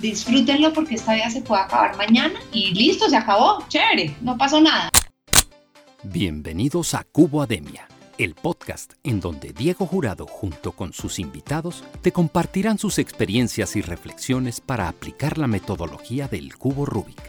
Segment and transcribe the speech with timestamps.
[0.00, 4.60] disfrútenlo porque esta vida se puede acabar mañana y listo, se acabó, chévere, no pasó
[4.60, 4.90] nada.
[6.02, 12.12] Bienvenidos a Cubo Ademia, el podcast en donde Diego Jurado junto con sus invitados te
[12.12, 17.20] compartirán sus experiencias y reflexiones para aplicar la metodología del cubo Rubik,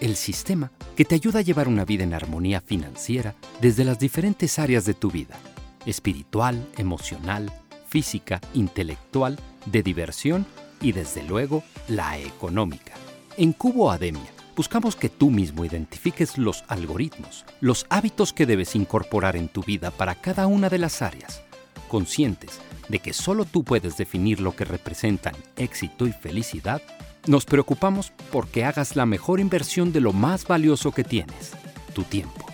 [0.00, 4.58] el sistema que te ayuda a llevar una vida en armonía financiera desde las diferentes
[4.58, 5.38] áreas de tu vida,
[5.86, 7.50] espiritual, emocional,
[7.88, 10.46] física, intelectual, de diversión
[10.80, 12.92] y desde luego la económica.
[13.36, 19.36] En Cubo Ademia buscamos que tú mismo identifiques los algoritmos, los hábitos que debes incorporar
[19.36, 21.42] en tu vida para cada una de las áreas,
[21.88, 26.82] conscientes de que solo tú puedes definir lo que representan éxito y felicidad,
[27.26, 31.52] nos preocupamos porque hagas la mejor inversión de lo más valioso que tienes,
[31.94, 32.46] tu tiempo.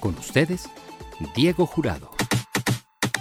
[0.00, 0.68] Con ustedes,
[1.34, 2.15] Diego Jurado.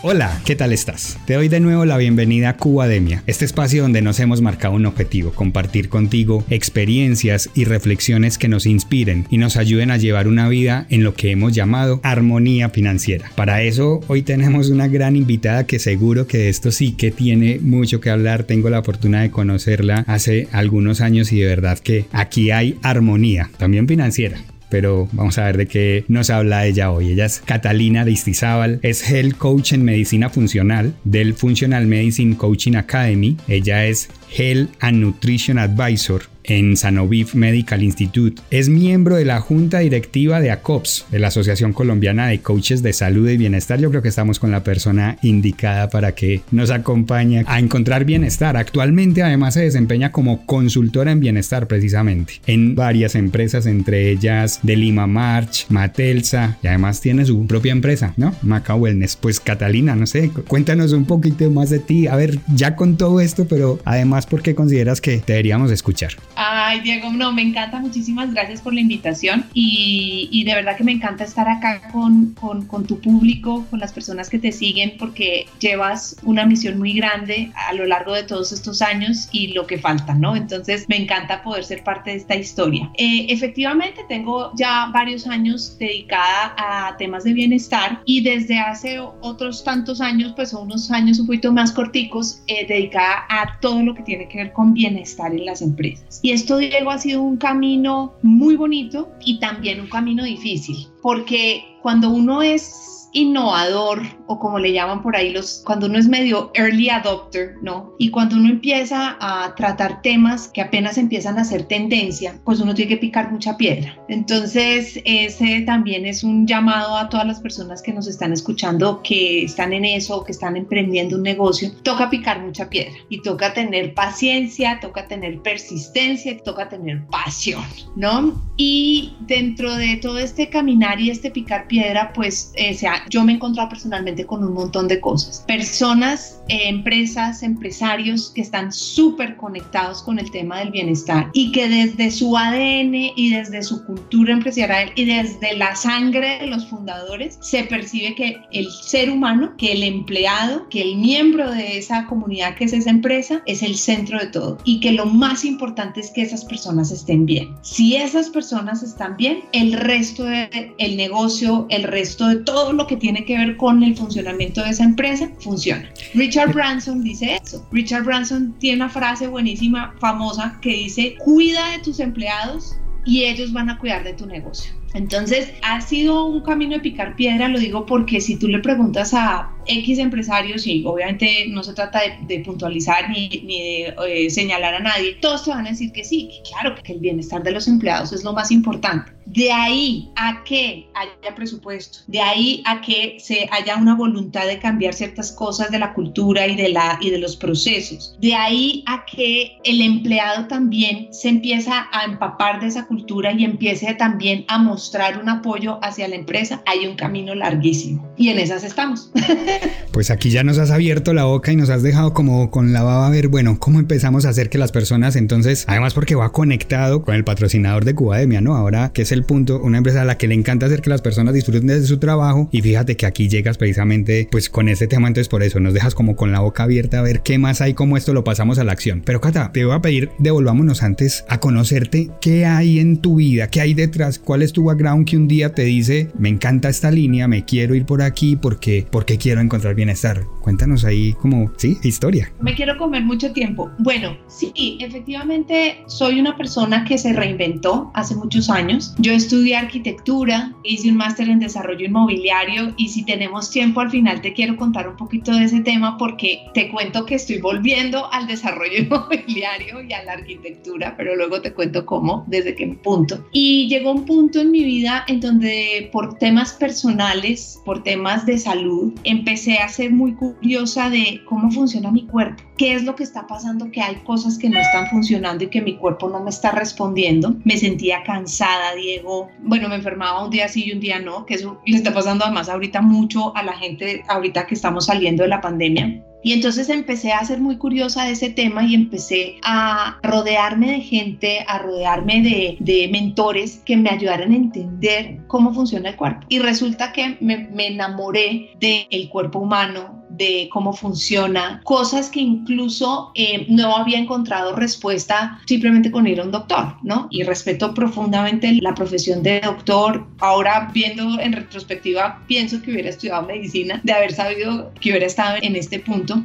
[0.07, 1.17] Hola, ¿qué tal estás?
[1.25, 4.85] Te doy de nuevo la bienvenida a Cubademia, este espacio donde nos hemos marcado un
[4.85, 10.47] objetivo, compartir contigo experiencias y reflexiones que nos inspiren y nos ayuden a llevar una
[10.47, 13.31] vida en lo que hemos llamado armonía financiera.
[13.33, 17.57] Para eso, hoy tenemos una gran invitada que seguro que de esto sí que tiene
[17.59, 18.43] mucho que hablar.
[18.43, 23.49] Tengo la fortuna de conocerla hace algunos años y de verdad que aquí hay armonía,
[23.57, 24.37] también financiera
[24.75, 27.13] pero vamos a ver de qué nos habla ella hoy.
[27.13, 32.75] Ella es Catalina de Istizábal, es Health Coach en Medicina Funcional del Functional Medicine Coaching
[32.75, 33.37] Academy.
[33.47, 38.41] Ella es Health and Nutrition Advisor en Sanoviv Medical Institute.
[38.49, 42.93] Es miembro de la junta directiva de ACOPS, de la Asociación Colombiana de Coaches de
[42.93, 43.79] Salud y Bienestar.
[43.79, 48.57] Yo creo que estamos con la persona indicada para que nos acompañe a encontrar bienestar.
[48.57, 54.75] Actualmente además se desempeña como consultora en bienestar precisamente en varias empresas, entre ellas de
[54.75, 58.35] Lima March, Matelsa y además tiene su propia empresa, ¿no?
[58.41, 59.15] Maca Wellness.
[59.15, 62.07] Pues Catalina, no sé, cuéntanos un poquito más de ti.
[62.07, 66.11] A ver, ya con todo esto, pero además, ¿por qué consideras que deberíamos escuchar?
[66.35, 70.91] Ay, Diego, no, me encanta, muchísimas gracias por la invitación y, de verdad que me
[70.91, 76.17] encanta estar acá con, con, tu público, con las personas que te siguen, porque llevas
[76.23, 80.13] una misión muy grande a lo largo de todos estos años y lo que falta,
[80.13, 80.35] ¿no?
[80.35, 82.91] Entonces, me encanta poder ser parte de esta historia.
[82.97, 89.63] Eh, efectivamente, tengo ya varios años dedicada a temas de bienestar y desde hace otros
[89.63, 94.03] tantos años, pues unos años un poquito más corticos, eh, dedicada a todo lo que
[94.03, 96.19] tiene que ver con bienestar en las empresas.
[96.25, 101.77] Y esto, Diego, ha sido un camino muy bonito y también un camino difícil, porque
[101.83, 106.51] cuando uno es innovador o como le llaman por ahí los cuando uno es medio
[106.53, 107.93] early adopter, ¿no?
[107.97, 112.75] Y cuando uno empieza a tratar temas que apenas empiezan a ser tendencia, pues uno
[112.75, 113.97] tiene que picar mucha piedra.
[114.09, 119.45] Entonces, ese también es un llamado a todas las personas que nos están escuchando que
[119.45, 123.93] están en eso, que están emprendiendo un negocio, toca picar mucha piedra y toca tener
[123.93, 127.63] paciencia, toca tener persistencia, toca tener pasión,
[127.95, 128.43] ¿no?
[128.57, 133.23] Y dentro de todo este caminar y este picar piedra, pues eh, se ha yo
[133.23, 135.43] me he encontrado personalmente con un montón de cosas.
[135.47, 141.67] Personas, eh, empresas, empresarios que están súper conectados con el tema del bienestar y que
[141.67, 147.37] desde su ADN y desde su cultura empresarial y desde la sangre de los fundadores
[147.41, 152.55] se percibe que el ser humano, que el empleado, que el miembro de esa comunidad
[152.55, 156.11] que es esa empresa es el centro de todo y que lo más importante es
[156.11, 157.55] que esas personas estén bien.
[157.61, 162.97] Si esas personas están bien, el resto del negocio, el resto de todo lo que
[162.97, 165.89] tiene que ver con el funcionamiento de esa empresa funciona.
[166.13, 167.67] Richard Branson dice eso.
[167.71, 173.53] Richard Branson tiene una frase buenísima, famosa, que dice, cuida de tus empleados y ellos
[173.53, 174.73] van a cuidar de tu negocio.
[174.93, 179.13] Entonces, ha sido un camino de picar piedra, lo digo porque si tú le preguntas
[179.13, 184.79] a X empresarios, y obviamente no se trata de, puntualizar ni, de eh, señalar a
[184.79, 187.67] nadie, todos te van a decir que sí, que claro, que el bienestar de los
[187.67, 189.11] empleados es lo más importante.
[189.25, 194.59] De ahí a que haya presupuesto, de ahí a que se haya una voluntad de
[194.59, 198.83] cambiar ciertas cosas de la cultura y de, la, y de los procesos, de ahí
[198.85, 204.45] a que el empleado también se empieza a empapar de esa cultura y empiece también
[204.47, 209.11] a mostrar un apoyo hacia la empresa, hay un camino larguísimo y en esas estamos.
[209.95, 212.83] Pues aquí ya nos has abierto la boca y nos has dejado como con la
[212.83, 217.01] baba ver, bueno, cómo empezamos a hacer que las personas entonces, además porque va conectado
[217.01, 218.57] con el patrocinador de Cubademia, ¿no?
[218.57, 221.01] Ahora que es el punto, una empresa a la que le encanta hacer que las
[221.01, 225.07] personas disfruten de su trabajo y fíjate que aquí llegas precisamente pues con este tema,
[225.07, 227.73] entonces por eso nos dejas como con la boca abierta a ver qué más hay,
[227.73, 229.01] cómo esto lo pasamos a la acción.
[229.05, 233.47] Pero Cata, te voy a pedir, devolvámonos antes a conocerte qué hay en tu vida,
[233.47, 236.91] qué hay detrás, cuál es tu background que un día te dice, me encanta esta
[236.91, 240.25] línea, me quiero ir por aquí porque, porque quiero encontrar bienestar.
[240.41, 242.31] Cuéntanos ahí como, sí, historia.
[242.41, 243.71] Me quiero comer mucho tiempo.
[243.79, 248.93] Bueno, sí, efectivamente soy una persona que se reinventó hace muchos años.
[248.99, 254.21] Yo estudié arquitectura, hice un máster en desarrollo inmobiliario y si tenemos tiempo al final
[254.21, 258.27] te quiero contar un poquito de ese tema porque te cuento que estoy volviendo al
[258.27, 263.25] desarrollo inmobiliario y a la arquitectura, pero luego te cuento cómo, desde qué punto.
[263.31, 268.37] Y llegó un punto en mi vida en donde por temas personales, por temas de
[268.37, 273.03] salud, empecé a ser muy curiosa de cómo funciona mi cuerpo, qué es lo que
[273.03, 276.29] está pasando, que hay cosas que no están funcionando y que mi cuerpo no me
[276.29, 277.35] está respondiendo.
[277.43, 279.29] Me sentía cansada, Diego.
[279.39, 282.25] Bueno, me enfermaba un día sí y un día no, que eso le está pasando
[282.25, 286.01] además ahorita mucho a la gente, ahorita que estamos saliendo de la pandemia.
[286.25, 290.81] Y entonces empecé a ser muy curiosa de ese tema y empecé a rodearme de
[290.81, 296.25] gente, a rodearme de, de mentores que me ayudaran a entender cómo funciona el cuerpo.
[296.27, 303.11] Y resulta que me, me enamoré del cuerpo humano, de cómo funciona, cosas que incluso
[303.15, 307.07] eh, no había encontrado respuesta simplemente con ir a un doctor, ¿no?
[307.09, 310.05] Y respeto profundamente la profesión de doctor.
[310.19, 315.37] Ahora viendo en retrospectiva, pienso que hubiera estudiado medicina, de haber sabido que hubiera estado
[315.41, 316.23] en este punto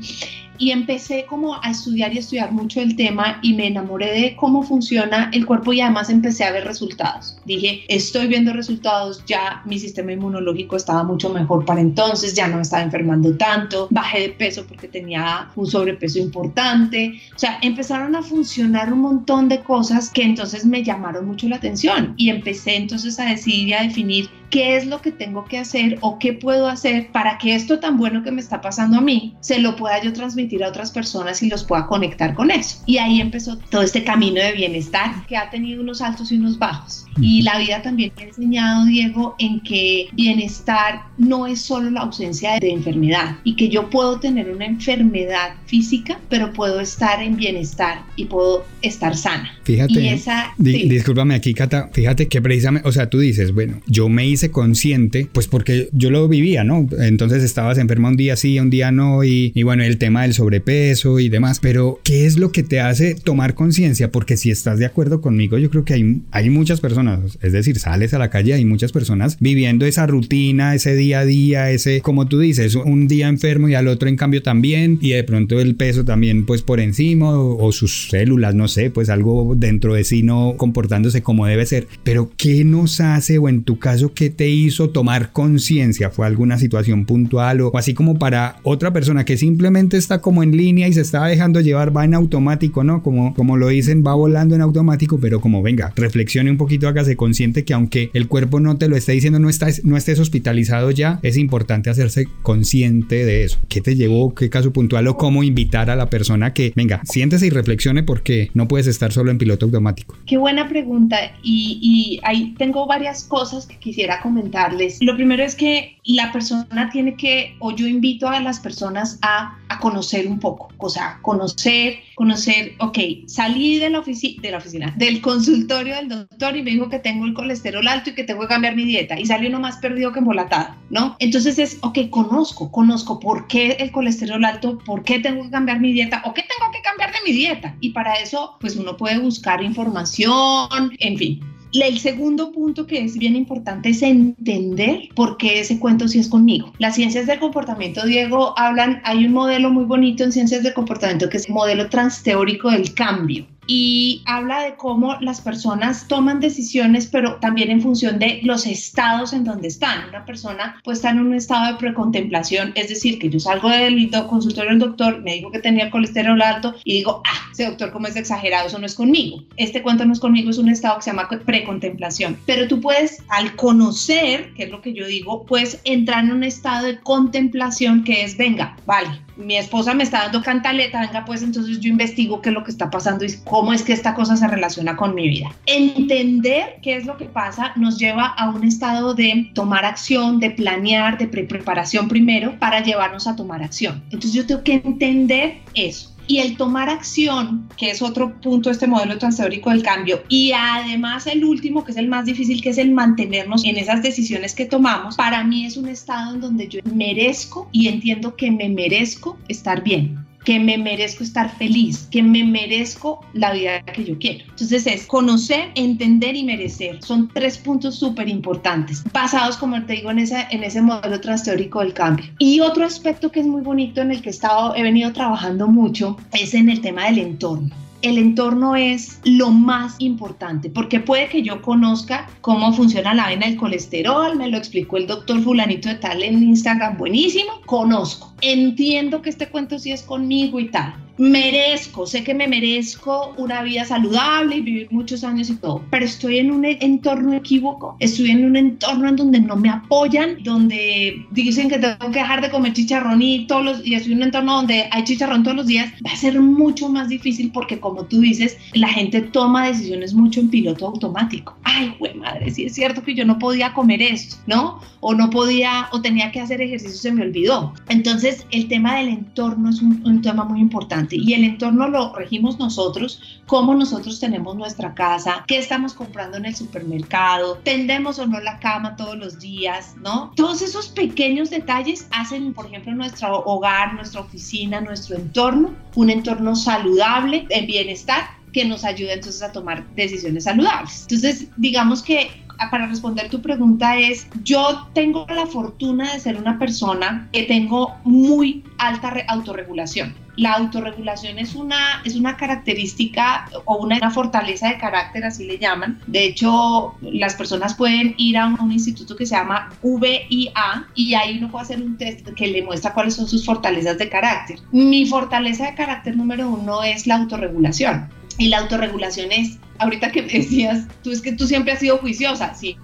[0.60, 4.62] y empecé como a estudiar y estudiar mucho el tema y me enamoré de cómo
[4.62, 7.38] funciona el cuerpo y además empecé a ver resultados.
[7.46, 12.56] Dije, estoy viendo resultados, ya mi sistema inmunológico estaba mucho mejor para entonces, ya no
[12.56, 18.14] me estaba enfermando tanto, bajé de peso porque tenía un sobrepeso importante, o sea, empezaron
[18.14, 22.76] a funcionar un montón de cosas que entonces me llamaron mucho la atención y empecé
[22.76, 26.32] entonces a decidir y a definir qué es lo que tengo que hacer o qué
[26.32, 29.76] puedo hacer para que esto tan bueno que me está pasando a mí se lo
[29.76, 32.82] pueda yo transmitir a otras personas y los pueda conectar con eso.
[32.86, 36.58] Y ahí empezó todo este camino de bienestar que ha tenido unos altos y unos
[36.58, 37.06] bajos.
[37.20, 42.00] Y la vida también me ha enseñado, Diego, en que bienestar no es solo la
[42.00, 47.36] ausencia de enfermedad y que yo puedo tener una enfermedad física, pero puedo estar en
[47.36, 49.50] bienestar y puedo estar sana.
[49.64, 54.26] Fíjate, esa, discúlpame aquí, Cata, fíjate que precisamente, o sea, tú dices, bueno, yo me
[54.26, 56.88] hice consciente, pues porque yo lo vivía, ¿no?
[56.98, 60.32] Entonces estabas enferma un día sí, un día no, y, y bueno, el tema del
[60.32, 64.10] sobrepeso y demás, pero ¿qué es lo que te hace tomar conciencia?
[64.10, 67.10] Porque si estás de acuerdo conmigo, yo creo que hay, hay muchas personas
[67.42, 71.24] es decir, sales a la calle, hay muchas personas viviendo esa rutina, ese día a
[71.24, 75.10] día, ese, como tú dices, un día enfermo y al otro en cambio también, y
[75.10, 79.54] de pronto el peso también pues por encima o, sus células, no sé, pues algo
[79.56, 81.86] dentro de sí no comportándose como debe ser.
[82.02, 86.10] Pero ¿qué nos hace o en tu caso qué te hizo tomar conciencia?
[86.10, 90.56] ¿Fue alguna situación puntual o, así como para otra persona que simplemente está como en
[90.56, 93.02] línea y se está dejando llevar, va en automático, ¿no?
[93.02, 97.16] Como, como lo dicen, va volando en automático, pero como venga, reflexione un poquito hágase
[97.16, 100.90] consciente que aunque el cuerpo no te lo esté diciendo, no, estás, no estés hospitalizado
[100.90, 103.58] ya, es importante hacerse consciente de eso.
[103.68, 104.34] ¿Qué te llevó?
[104.34, 105.06] ¿Qué caso puntual?
[105.08, 109.12] ¿O cómo invitar a la persona que, venga, siéntese y reflexione porque no puedes estar
[109.12, 110.16] solo en piloto automático?
[110.26, 111.16] Qué buena pregunta.
[111.42, 114.98] Y, y ahí tengo varias cosas que quisiera comentarles.
[115.00, 119.58] Lo primero es que la persona tiene que, o yo invito a las personas a,
[119.68, 124.94] a conocer un poco, o sea, conocer, conocer, ok, salí de la, de la oficina,
[124.96, 128.40] del consultorio del doctor y me dijo que tengo el colesterol alto y que tengo
[128.42, 131.16] que cambiar mi dieta y salió uno más perdido que embolatado, ¿no?
[131.18, 135.80] Entonces es, ok, conozco, conozco por qué el colesterol alto, por qué tengo que cambiar
[135.80, 137.76] mi dieta o qué tengo que cambiar de mi dieta.
[137.80, 141.40] Y para eso, pues uno puede buscar información, en fin.
[141.72, 146.28] El segundo punto que es bien importante es entender por qué ese cuento sí es
[146.28, 146.72] conmigo.
[146.78, 151.28] Las ciencias del comportamiento, Diego, hablan, hay un modelo muy bonito en ciencias del comportamiento
[151.28, 157.06] que es el modelo transteórico del cambio y habla de cómo las personas toman decisiones,
[157.06, 160.08] pero también en función de los estados en donde están.
[160.08, 164.10] Una persona puede estar en un estado de precontemplación, es decir, que yo salgo del
[164.28, 168.08] consultorio del doctor, me dijo que tenía colesterol alto y digo, ah, ese doctor como
[168.08, 169.44] es exagerado, eso no es conmigo.
[169.56, 172.36] Este cuento no es conmigo, es un estado que se llama precontemplación.
[172.46, 176.42] Pero tú puedes, al conocer, que es lo que yo digo, puedes entrar en un
[176.42, 181.42] estado de contemplación que es, venga, vale, mi esposa me está dando cantaleta, venga, pues
[181.42, 184.36] entonces yo investigo qué es lo que está pasando y cómo es que esta cosa
[184.36, 185.48] se relaciona con mi vida.
[185.66, 190.50] Entender qué es lo que pasa nos lleva a un estado de tomar acción, de
[190.50, 194.02] planear, de preparación primero para llevarnos a tomar acción.
[194.06, 198.74] Entonces yo tengo que entender eso y el tomar acción, que es otro punto de
[198.74, 202.68] este modelo transteórico del cambio, y además el último, que es el más difícil, que
[202.68, 206.68] es el mantenernos en esas decisiones que tomamos, para mí es un estado en donde
[206.68, 212.22] yo merezco y entiendo que me merezco estar bien que me merezco estar feliz, que
[212.22, 214.44] me merezco la vida que yo quiero.
[214.48, 217.02] Entonces es conocer, entender y merecer.
[217.02, 221.80] Son tres puntos súper importantes, basados, como te digo, en ese, en ese modelo transteórico
[221.80, 222.26] del cambio.
[222.38, 225.66] Y otro aspecto que es muy bonito en el que he, estado, he venido trabajando
[225.68, 227.70] mucho es en el tema del entorno
[228.02, 233.46] el entorno es lo más importante, porque puede que yo conozca cómo funciona la vena
[233.46, 239.22] del colesterol, me lo explicó el doctor fulanito de tal en Instagram, buenísimo, conozco, entiendo
[239.22, 243.84] que este cuento sí es conmigo y tal, merezco, sé que me merezco una vida
[243.84, 248.46] saludable y vivir muchos años y todo, pero estoy en un entorno equívoco, estoy en
[248.46, 252.72] un entorno en donde no me apoyan, donde dicen que tengo que dejar de comer
[252.72, 255.92] chicharrón y todos los y estoy en un entorno donde hay chicharrón todos los días,
[256.06, 260.40] va a ser mucho más difícil porque como tú dices, la gente toma decisiones mucho
[260.40, 261.54] en piloto automático.
[261.64, 264.80] Ay, güey, madre, sí es cierto que yo no podía comer esto, ¿no?
[265.00, 267.74] O no podía o tenía que hacer ejercicio, se me olvidó.
[267.88, 272.14] Entonces, el tema del entorno es un, un tema muy importante y el entorno lo
[272.14, 278.26] regimos nosotros, cómo nosotros tenemos nuestra casa, qué estamos comprando en el supermercado, tendemos o
[278.26, 280.32] no la cama todos los días, ¿no?
[280.36, 286.56] Todos esos pequeños detalles hacen, por ejemplo, nuestro hogar, nuestra oficina, nuestro entorno, un entorno
[286.56, 291.02] saludable, en bienestar que nos ayuda entonces a tomar decisiones saludables.
[291.02, 292.30] Entonces, digamos que
[292.68, 297.94] para responder tu pregunta es, yo tengo la fortuna de ser una persona que tengo
[298.04, 300.14] muy alta autorregulación.
[300.36, 306.00] La autorregulación es una, es una característica o una, fortaleza de carácter, así le llaman.
[306.06, 311.38] De hecho, las personas pueden ir a un, instituto que se llama VIA y ahí
[311.38, 314.58] uno puede hacer un test que le muestra cuáles son sus fortalezas de carácter.
[314.72, 318.08] Mi fortaleza de carácter número uno es la autorregulación.
[318.38, 322.54] Y la autorregulación es ahorita que decías, tú es que tú siempre has sido juiciosa,
[322.54, 322.76] sí,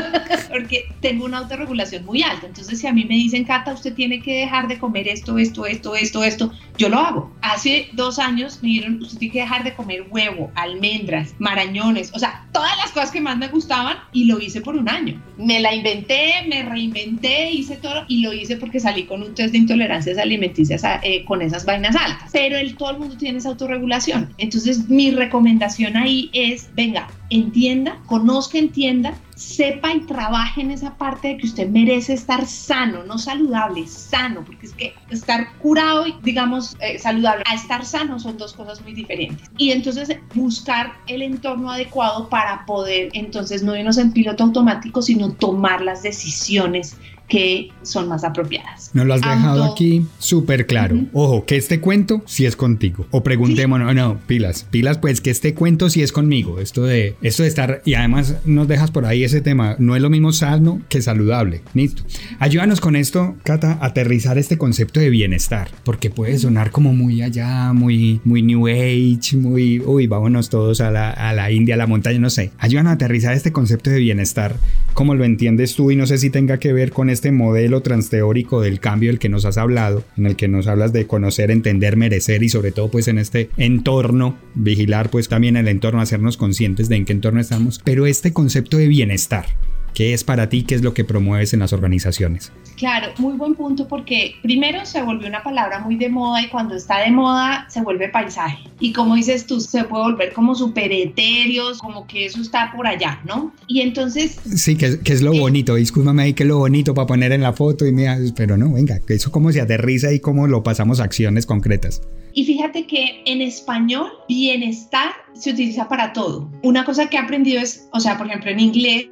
[0.50, 2.46] porque tengo una autorregulación muy alta.
[2.46, 5.64] Entonces, si a mí me dicen, Cata, usted tiene que dejar de comer esto, esto,
[5.64, 7.32] esto, esto, esto, yo lo hago.
[7.40, 12.18] Hace dos años me dijeron, usted tiene que dejar de comer huevo, almendras, marañones, o
[12.18, 15.22] sea, todas las cosas que más me gustaban y lo hice por un año.
[15.38, 19.52] Me la inventé, me reinventé, hice todo y lo hice porque salí con un test
[19.52, 22.30] de intolerancias alimenticias eh, con esas vainas altas.
[22.32, 24.34] Pero el, todo el mundo tiene esa autorregulación.
[24.36, 30.96] Entonces, mi recomendación ahí es es, venga, entienda, conozca, entienda, sepa y trabaje en esa
[30.96, 36.06] parte de que usted merece estar sano, no saludable, sano, porque es que estar curado
[36.06, 39.50] y, digamos, eh, saludable a estar sano son dos cosas muy diferentes.
[39.56, 45.32] Y entonces buscar el entorno adecuado para poder entonces no irnos en piloto automático, sino
[45.32, 46.96] tomar las decisiones
[47.30, 48.90] que son más apropiadas.
[48.92, 50.98] Nos lo has dejado aquí súper claro.
[51.12, 53.06] Ojo, que este cuento si es contigo.
[53.12, 56.60] O preguntémonos, no, pilas, pilas, pues que este cuento si es conmigo.
[56.60, 59.76] Esto de, esto de estar, y además nos dejas por ahí ese tema.
[59.78, 61.62] No es lo mismo sano que saludable.
[61.72, 62.02] Listo.
[62.40, 65.70] Ayúdanos con esto, Cata, aterrizar este concepto de bienestar.
[65.84, 70.90] Porque puede sonar como muy allá, muy, muy New Age, muy, uy, vámonos todos a
[70.90, 72.50] la, a la India, a la montaña, no sé.
[72.58, 74.56] Ayúdanos a aterrizar este concepto de bienestar.
[74.94, 75.92] ¿Cómo lo entiendes tú?
[75.92, 79.28] Y no sé si tenga que ver con este modelo transteórico del cambio del que
[79.28, 82.90] nos has hablado, en el que nos hablas de conocer, entender, merecer y sobre todo
[82.90, 87.40] pues en este entorno, vigilar pues también el entorno, hacernos conscientes de en qué entorno
[87.40, 89.46] estamos, pero este concepto de bienestar,
[89.94, 90.62] ¿Qué es para ti?
[90.62, 92.52] ¿Qué es lo que promueves en las organizaciones?
[92.76, 96.74] Claro, muy buen punto porque primero se volvió una palabra muy de moda y cuando
[96.74, 98.58] está de moda se vuelve paisaje.
[98.78, 102.86] Y como dices tú, se puede volver como súper etéreos, como que eso está por
[102.86, 103.52] allá, ¿no?
[103.66, 104.38] Y entonces...
[104.56, 107.52] Sí, que, es lo bonito, discúlpame ahí que es lo bonito para poner en la
[107.52, 111.00] foto y mira, pero no, venga, que eso cómo se aterriza y cómo lo pasamos
[111.00, 112.00] a acciones concretas.
[112.32, 116.50] Y fíjate que en español bienestar se utiliza para todo.
[116.62, 119.08] Una cosa que he aprendido es, o sea, por ejemplo, en inglés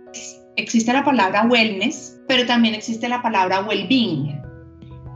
[0.58, 4.38] existe la palabra wellness, pero también existe la palabra well-being.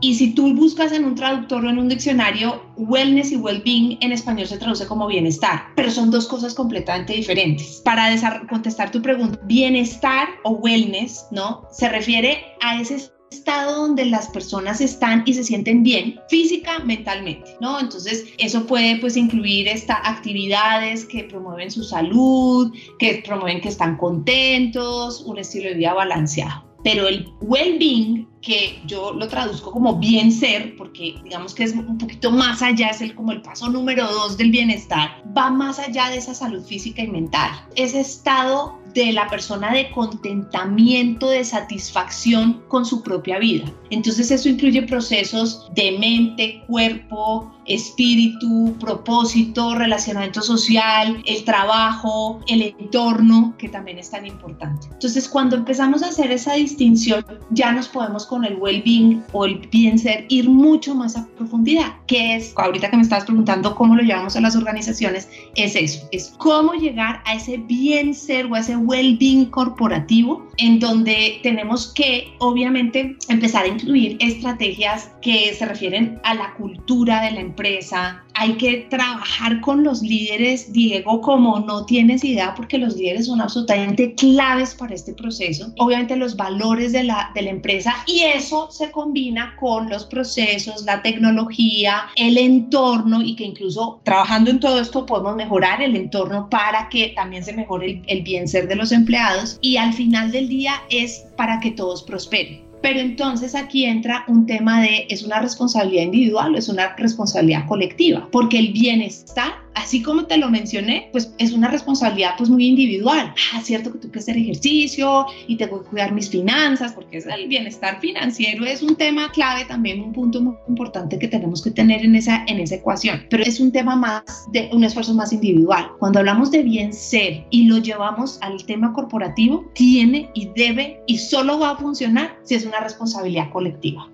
[0.01, 4.11] Y si tú buscas en un traductor o en un diccionario, wellness y well-being en
[4.11, 7.81] español se traduce como bienestar, pero son dos cosas completamente diferentes.
[7.85, 8.09] Para
[8.49, 11.65] contestar tu pregunta, bienestar o wellness, ¿no?
[11.71, 17.55] Se refiere a ese estado donde las personas están y se sienten bien física, mentalmente,
[17.59, 17.79] ¿no?
[17.79, 23.97] Entonces, eso puede pues incluir estas actividades que promueven su salud, que promueven que están
[23.97, 26.73] contentos, un estilo de vida balanceado.
[26.83, 31.97] Pero el well-being, que yo lo traduzco como bien ser, porque digamos que es un
[31.97, 36.09] poquito más allá, es el, como el paso número dos del bienestar, va más allá
[36.09, 37.51] de esa salud física y mental.
[37.75, 43.71] Ese estado de la persona de contentamiento, de satisfacción con su propia vida.
[43.89, 53.55] Entonces eso incluye procesos de mente, cuerpo, espíritu, propósito, relacionamiento social, el trabajo, el entorno,
[53.57, 54.87] que también es tan importante.
[54.91, 59.59] Entonces, cuando empezamos a hacer esa distinción, ya nos podemos con el well-being o el
[59.71, 63.95] bien ser ir mucho más a profundidad, que es, ahorita que me estabas preguntando cómo
[63.95, 68.55] lo llevamos a las organizaciones, es eso, es cómo llegar a ese bien ser o
[68.55, 75.65] a ese well-being corporativo, en donde tenemos que, obviamente, empezar a incluir estrategias que se
[75.65, 81.59] refieren a la cultura de la empresa, hay que trabajar con los líderes, Diego, como
[81.59, 85.73] no tienes idea, porque los líderes son absolutamente claves para este proceso.
[85.77, 90.83] Obviamente los valores de la, de la empresa y eso se combina con los procesos,
[90.83, 96.49] la tecnología, el entorno y que incluso trabajando en todo esto podemos mejorar el entorno
[96.49, 100.31] para que también se mejore el, el bien ser de los empleados y al final
[100.31, 102.62] del día es para que todos prosperen.
[102.83, 107.65] Pero entonces aquí entra un tema de, es una responsabilidad individual o es una responsabilidad
[107.65, 112.65] colectiva, porque el bienestar así como te lo mencioné, pues es una responsabilidad pues muy
[112.65, 113.33] individual.
[113.53, 117.47] Ah, cierto que tengo que hacer ejercicio y tengo que cuidar mis finanzas porque el
[117.47, 122.03] bienestar financiero es un tema clave también, un punto muy importante que tenemos que tener
[122.03, 125.91] en esa, en esa ecuación, pero es un tema más de un esfuerzo más individual.
[125.99, 131.17] Cuando hablamos de bien ser y lo llevamos al tema corporativo, tiene y debe y
[131.17, 134.12] solo va a funcionar si es una responsabilidad colectiva.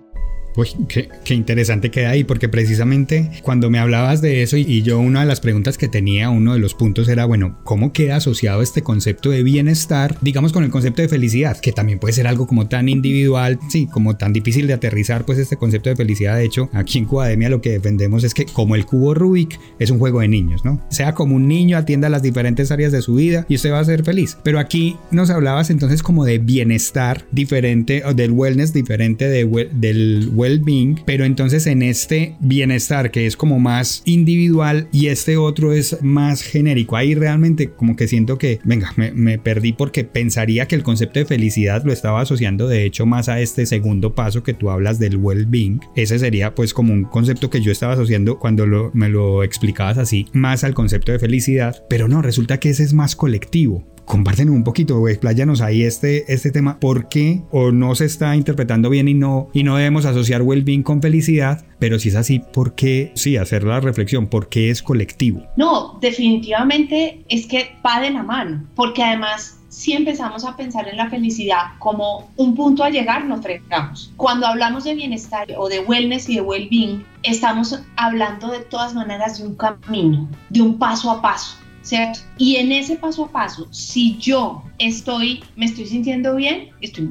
[0.56, 5.20] Uy, qué, interesante queda ahí, porque precisamente cuando me hablabas de eso y, yo una
[5.20, 8.82] de las preguntas que tenía, uno de los puntos era, bueno, ¿cómo queda asociado este
[8.82, 12.66] concepto de bienestar, digamos, con el concepto de felicidad, que también puede ser algo como
[12.66, 16.70] tan individual, sí, como tan difícil de aterrizar, pues este concepto de felicidad, de hecho,
[16.72, 20.20] aquí en Cubademia lo que defendemos es que como el cubo Rubik es un juego
[20.20, 20.80] de niños, ¿no?
[20.90, 23.84] Sea como un niño, atienda las diferentes áreas de su vida y usted va a
[23.84, 24.36] ser feliz.
[24.42, 30.30] Pero aquí nos hablabas entonces como de bienestar diferente, o del wellness diferente de, del
[30.40, 36.02] well-being, pero entonces en este bienestar que es como más individual y este otro es
[36.02, 40.82] más genérico, ahí realmente como que siento que, venga, me, perdí porque pensaría que el
[40.82, 44.70] concepto de felicidad lo estaba asociando de hecho más a este segundo paso que tú
[44.70, 45.80] hablas del well-being.
[45.94, 50.26] Ese sería pues como un concepto que yo estaba asociando cuando me lo explicabas así,
[50.32, 54.64] más al concepto de felicidad, pero no, resulta que ese es más colectivo comparten un
[54.64, 59.14] poquito, expláyanos ahí este, este tema, ¿por qué o no se está interpretando bien y
[59.14, 61.64] no, y no debemos asociar well-being con felicidad?
[61.78, 63.12] Pero si es así, ¿por qué?
[63.14, 65.46] Sí, hacer la reflexión, ¿por qué es colectivo?
[65.56, 70.96] No, definitivamente es que va de la mano, porque además si empezamos a pensar en
[70.96, 74.12] la felicidad como un punto a llegar, nos fregamos.
[74.16, 79.38] Cuando hablamos de bienestar o de wellness y de well-being, estamos hablando de todas maneras
[79.38, 81.56] de un camino, de un paso a paso.
[81.90, 82.20] ¿Cierto?
[82.38, 87.08] Y en ese paso a paso, si yo estoy, me estoy sintiendo bien, estoy,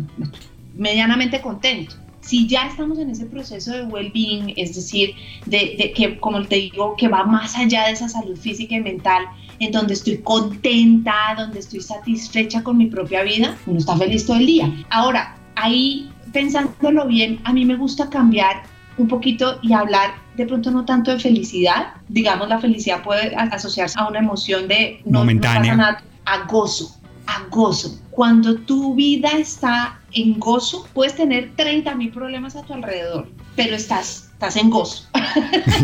[0.75, 1.95] medianamente contento.
[2.21, 5.15] Si ya estamos en ese proceso de well-being, es decir,
[5.45, 9.25] de, que, como te digo, que va más allá de esa salud física y mental,
[9.59, 14.37] en donde estoy contenta, donde estoy satisfecha con mi propia vida, uno está feliz todo
[14.37, 14.85] el día.
[14.89, 18.63] Ahora, ahí pensándolo bien, a mí me gusta cambiar
[18.97, 23.99] un poquito y hablar de pronto no tanto de felicidad, digamos la felicidad puede asociarse
[23.99, 26.95] a una emoción de no, momentánea, nada, a gozo,
[27.27, 27.99] a gozo.
[28.11, 33.75] Cuando tu vida está en gozo, puedes tener 30 mil problemas a tu alrededor, pero
[33.75, 35.03] estás estás en gozo.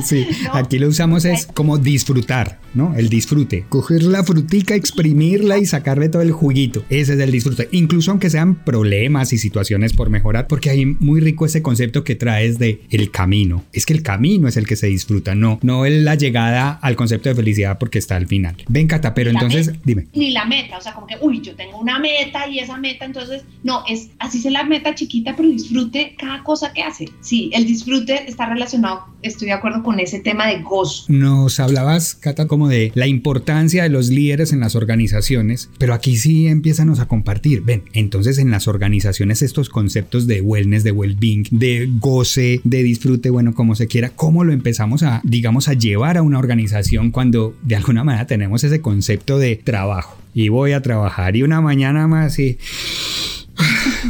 [0.03, 2.95] Sí, aquí lo usamos es como disfrutar, ¿no?
[2.95, 3.65] El disfrute.
[3.69, 6.83] Coger la frutica, exprimirla y sacarle todo el juguito.
[6.89, 7.69] Ese es el disfrute.
[7.71, 12.15] Incluso aunque sean problemas y situaciones por mejorar, porque hay muy rico ese concepto que
[12.15, 13.63] traes de el camino.
[13.73, 16.95] Es que el camino es el que se disfruta, no, no es la llegada al
[16.95, 18.55] concepto de felicidad porque está al final.
[18.67, 20.07] Ven, Cata, pero entonces, dime.
[20.13, 23.05] Ni la meta, o sea, como que, uy, yo tengo una meta y esa meta,
[23.05, 27.09] entonces, no, es así se la meta chiquita, pero disfrute cada cosa que hace.
[27.21, 31.05] Sí, el disfrute está relacionado, estoy de acuerdo con ese tema de gozo.
[31.09, 36.17] Nos hablabas, Cata, como de la importancia de los líderes en las organizaciones, pero aquí
[36.17, 37.61] sí empiezan a compartir.
[37.61, 43.29] Ven, entonces en las organizaciones estos conceptos de wellness, de well-being, de goce, de disfrute,
[43.29, 47.55] bueno, como se quiera, ¿cómo lo empezamos a, digamos, a llevar a una organización cuando
[47.63, 50.17] de alguna manera tenemos ese concepto de trabajo?
[50.33, 52.57] Y voy a trabajar y una mañana más y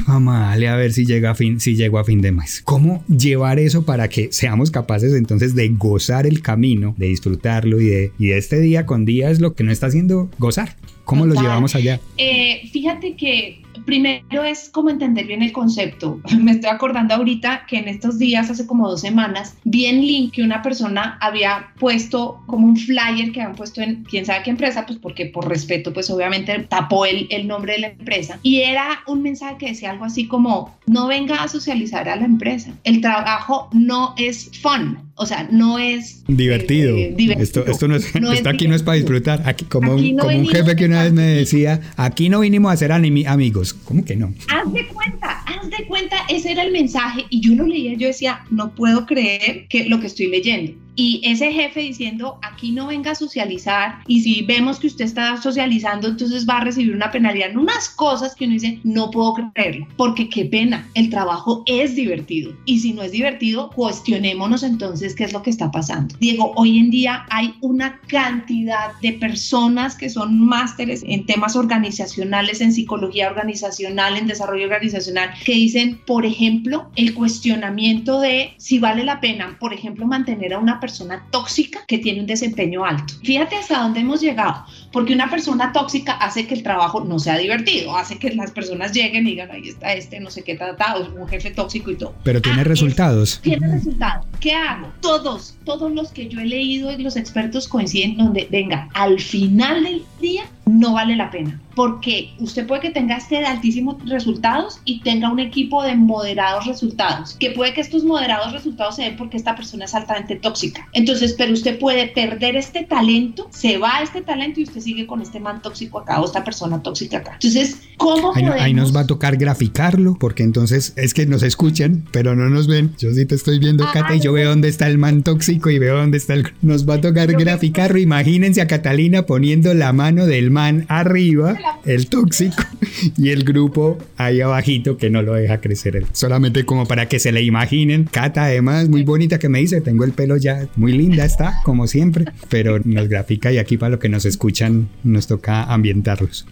[0.08, 2.62] vale a ver si llega a fin, si llego a fin de mes.
[2.64, 7.86] ¿Cómo llevar eso para que seamos capaces entonces de gozar el camino, de disfrutarlo y
[7.86, 10.76] de, y de este día con día es lo que no está haciendo gozar?
[11.06, 12.00] ¿Cómo lo llevamos allá?
[12.18, 16.20] Eh, fíjate que primero es como entender bien el concepto.
[16.40, 20.34] Me estoy acordando ahorita que en estos días, hace como dos semanas, vi en link
[20.34, 24.50] que una persona había puesto como un flyer que habían puesto en quién sabe qué
[24.50, 28.40] empresa, pues porque por respeto, pues obviamente tapó el, el nombre de la empresa.
[28.42, 32.26] Y era un mensaje que decía algo así como, no venga a socializar a la
[32.26, 32.72] empresa.
[32.84, 36.96] El trabajo no es fun, o sea, no es divertido.
[36.96, 38.14] Eh, esto, esto, no es,
[38.46, 39.42] aquí no es para disfrutar.
[39.46, 42.78] Aquí, como, un, como un jefe que una vez me decía, aquí no vinimos a
[42.78, 43.74] ser amigos.
[43.74, 44.34] ¿Cómo que no?
[44.48, 47.26] Haz de cuenta, haz de cuenta, ese era el mensaje.
[47.30, 51.22] Y yo lo leía, yo decía, no puedo creer que lo que estoy leyendo y
[51.24, 56.08] ese jefe diciendo, aquí no venga a socializar y si vemos que usted está socializando,
[56.08, 59.88] entonces va a recibir una penalidad en unas cosas que uno dice, no puedo creerlo,
[59.98, 65.26] porque qué pena, el trabajo es divertido y si no es divertido, cuestionémonos entonces qué
[65.26, 66.16] es lo que está pasando.
[66.20, 72.62] Diego, hoy en día hay una cantidad de personas que son másteres en temas organizacionales,
[72.62, 79.04] en psicología organizacional, en desarrollo organizacional, que dicen, por ejemplo, el cuestionamiento de si vale
[79.04, 83.16] la pena, por ejemplo, mantener a una persona persona tóxica que tiene un desempeño alto.
[83.24, 84.64] Fíjate hasta dónde hemos llegado,
[84.96, 88.94] porque una persona tóxica hace que el trabajo no sea divertido, hace que las personas
[88.94, 92.14] lleguen y digan, ahí está este, no sé qué tratado, un jefe tóxico y todo.
[92.24, 93.42] Pero tiene ah, resultados.
[93.44, 94.26] tiene resultados.
[94.40, 94.94] ¿Qué hago?
[95.02, 99.84] Todos, todos los que yo he leído y los expertos coinciden donde, venga, al final
[99.84, 104.80] del día no vale la pena porque usted puede que tenga este de altísimos resultados
[104.86, 109.18] y tenga un equipo de moderados resultados, que puede que estos moderados resultados se den
[109.18, 110.88] porque esta persona es altamente tóxica.
[110.94, 115.20] Entonces, pero usted puede perder este talento, se va este talento y usted sigue con
[115.20, 117.34] este man tóxico acá o esta persona tóxica acá.
[117.34, 122.04] Entonces, ¿cómo ahí, ahí nos va a tocar graficarlo porque entonces es que nos escuchan,
[122.12, 122.94] pero no nos ven.
[123.00, 125.80] Yo sí te estoy viendo, Cata, y yo veo dónde está el man tóxico y
[125.80, 126.54] veo dónde está el...
[126.62, 127.98] Nos va a tocar graficarlo.
[127.98, 132.64] Imagínense a Catalina poniendo la mano del man arriba el tóxico
[133.18, 136.06] y el grupo ahí abajito que no lo deja crecer.
[136.12, 138.06] Solamente como para que se le imaginen.
[138.06, 141.88] Cata además muy bonita que me dice, tengo el pelo ya muy linda está, como
[141.88, 144.65] siempre, pero nos grafica y aquí para lo que nos escuchan
[145.04, 146.46] nos toca ambientarlos.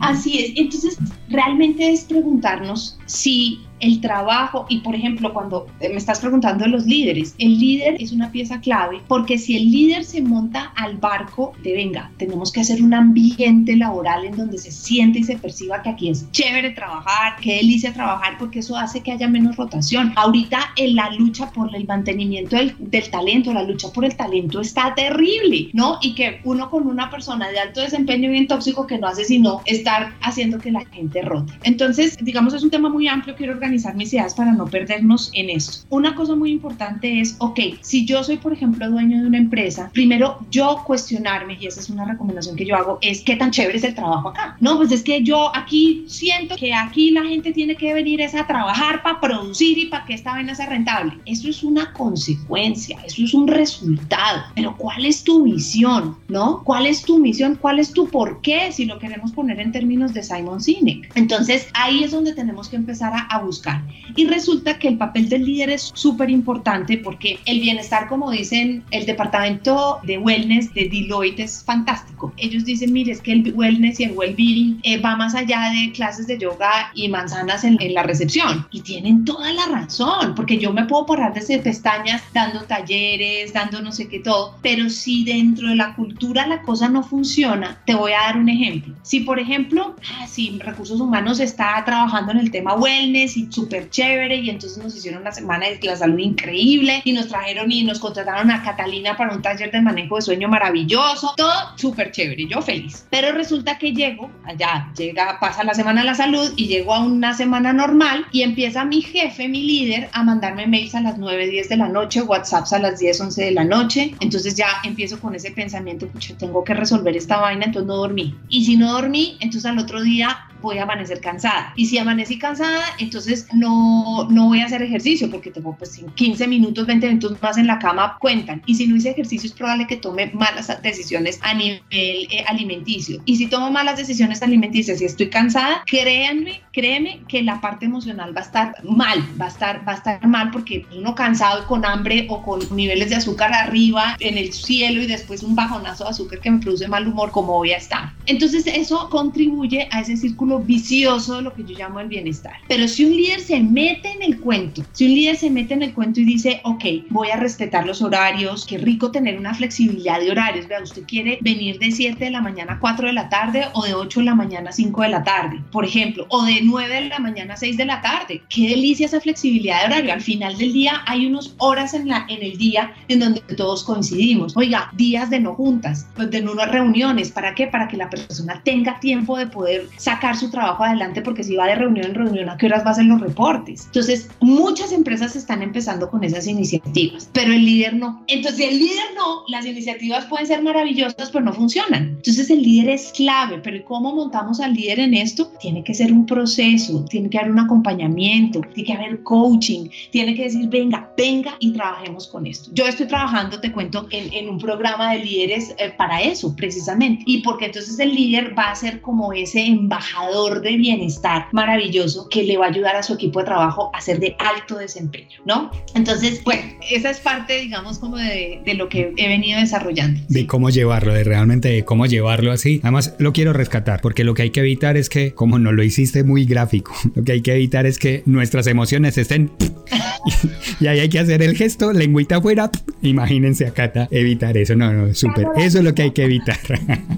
[0.00, 6.20] Así es, entonces realmente es preguntarnos si el trabajo y por ejemplo cuando me estás
[6.20, 10.22] preguntando de los líderes, el líder es una pieza clave porque si el líder se
[10.22, 15.18] monta al barco de venga, tenemos que hacer un ambiente laboral en donde se siente
[15.18, 19.10] y se perciba que aquí es chévere trabajar, que delicia trabajar porque eso hace que
[19.10, 20.12] haya menos rotación.
[20.14, 24.60] Ahorita en la lucha por el mantenimiento del, del talento, la lucha por el talento
[24.60, 25.98] está terrible, ¿no?
[26.00, 29.41] Y que uno con una persona de alto desempeño bien tóxico que no hace sino
[29.66, 31.52] estar haciendo que la gente rote.
[31.62, 35.50] Entonces, digamos, es un tema muy amplio, quiero organizar mis ideas para no perdernos en
[35.50, 35.86] esto.
[35.90, 39.90] Una cosa muy importante es, ok, si yo soy, por ejemplo, dueño de una empresa,
[39.92, 43.78] primero yo cuestionarme, y esa es una recomendación que yo hago, es qué tan chévere
[43.78, 44.56] es el trabajo acá.
[44.60, 48.34] No, pues es que yo aquí siento que aquí la gente tiene que venir es
[48.34, 51.18] a trabajar para producir y para que esta vaina sea rentable.
[51.26, 54.42] Eso es una consecuencia, eso es un resultado.
[54.54, 56.16] Pero ¿cuál es tu visión?
[56.28, 56.62] ¿No?
[56.64, 57.56] ¿Cuál es tu misión?
[57.60, 58.72] ¿Cuál es tu por qué?
[58.72, 61.10] Si lo queremos poner en términos de Simon Sinek.
[61.14, 63.82] Entonces ahí es donde tenemos que empezar a, a buscar
[64.14, 68.82] y resulta que el papel del líder es súper importante porque el bienestar, como dicen,
[68.90, 72.32] el departamento de wellness de Deloitte es fantástico.
[72.36, 75.92] Ellos dicen, mire, es que el wellness y el well-being eh, va más allá de
[75.92, 78.66] clases de yoga y manzanas en, la recepción.
[78.70, 83.82] Y tienen toda la razón, porque yo me puedo parar desde pestañas dando talleres, dando
[83.82, 87.94] no sé qué todo, pero si dentro de la cultura la cosa no funciona, te
[87.94, 88.94] voy a dar un ejemplo.
[89.02, 93.90] Si, por ejemplo, ah, si recursos humanos está trabajando en el tema wellness y súper
[93.90, 97.84] chévere y entonces nos hicieron una semana de la salud increíble y nos trajeron y
[97.84, 102.46] nos contrataron a Catalina para un taller de manejo de sueño maravilloso, todo súper chévere,
[102.46, 103.06] yo feliz.
[103.10, 107.00] Pero resulta que llego, allá llega, pasa la semana de la salud y llego a
[107.00, 111.46] una semana normal y empieza mi jefe, mi líder, a mandarme mails a las 9,
[111.46, 114.14] 10 de la noche, WhatsApps a las 10, 11 de la noche.
[114.20, 118.34] Entonces ya empiezo con ese pensamiento, pucha, tengo que resolver esta vaina, entonces no dormí.
[118.48, 121.72] Y si no dormí, entonces al otro día voy a amanecer cansada.
[121.76, 126.46] Y si amanecí cansada, entonces no, no voy a hacer ejercicio porque tengo pues 15
[126.46, 128.62] minutos, 20 minutos más en la cama cuentan.
[128.66, 133.20] Y si no hice ejercicio es probable que tome malas decisiones a nivel eh, alimenticio.
[133.24, 138.34] Y si tomo malas decisiones alimenticias y estoy cansada, créanme, créeme que la parte emocional
[138.36, 141.84] va a estar mal, va a estar, va a estar mal porque uno cansado con
[141.84, 146.10] hambre o con niveles de azúcar arriba en el cielo y después un bajonazo de
[146.10, 148.12] azúcar que me produce mal humor, ¿cómo voy a estar?
[148.26, 152.54] Entonces eso contribuye a ese círculo vicioso de lo que yo llamo el bienestar.
[152.68, 155.82] Pero si un líder se mete en el cuento, si un líder se mete en
[155.82, 160.20] el cuento y dice, ok, voy a respetar los horarios, qué rico tener una flexibilidad
[160.20, 163.28] de horarios, vea, usted quiere venir de 7 de la mañana a 4 de la
[163.28, 166.44] tarde o de 8 de la mañana a 5 de la tarde, por ejemplo, o
[166.44, 168.42] de 9 de la mañana a 6 de la tarde.
[168.48, 170.12] Qué delicia esa flexibilidad de horario.
[170.12, 173.84] Al final del día hay unas horas en, la, en el día en donde todos
[173.84, 174.56] coincidimos.
[174.56, 177.30] Oiga, días de no juntas, de no reuniones.
[177.30, 177.66] ¿Para qué?
[177.66, 181.66] Para que la persona tenga tiempo de poder sacar su trabajo adelante porque si va
[181.66, 183.86] de reunión en reunión, ¿a qué horas va a hacer los reportes?
[183.86, 188.22] Entonces, muchas empresas están empezando con esas iniciativas, pero el líder no.
[188.26, 192.16] Entonces, si el líder no, las iniciativas pueden ser maravillosas, pero no funcionan.
[192.16, 195.50] Entonces, el líder es clave, pero ¿cómo montamos al líder en esto?
[195.60, 200.34] Tiene que ser un proceso, tiene que haber un acompañamiento, tiene que haber coaching, tiene
[200.34, 202.70] que decir, venga, venga y trabajemos con esto.
[202.74, 207.22] Yo estoy trabajando, te cuento, en, en un programa de líderes eh, para eso, precisamente.
[207.26, 212.42] Y porque entonces el líder va a ser como ese embajador de bienestar maravilloso que
[212.42, 215.70] le va a ayudar a su equipo de trabajo a ser de alto desempeño, ¿no?
[215.94, 220.20] Entonces, bueno, esa es parte, digamos, como de, de lo que he venido desarrollando.
[220.28, 222.80] De cómo llevarlo, de realmente de cómo llevarlo así.
[222.82, 225.82] Además, lo quiero rescatar, porque lo que hay que evitar es que, como no lo
[225.82, 229.50] hiciste muy gráfico, lo que hay que evitar es que nuestras emociones estén...
[230.80, 232.70] y ahí hay que hacer el gesto, lengüita afuera.
[233.02, 234.76] Imagínense a Cata evitar eso.
[234.76, 235.48] No, no, súper.
[235.56, 236.58] Eso es lo que hay que evitar.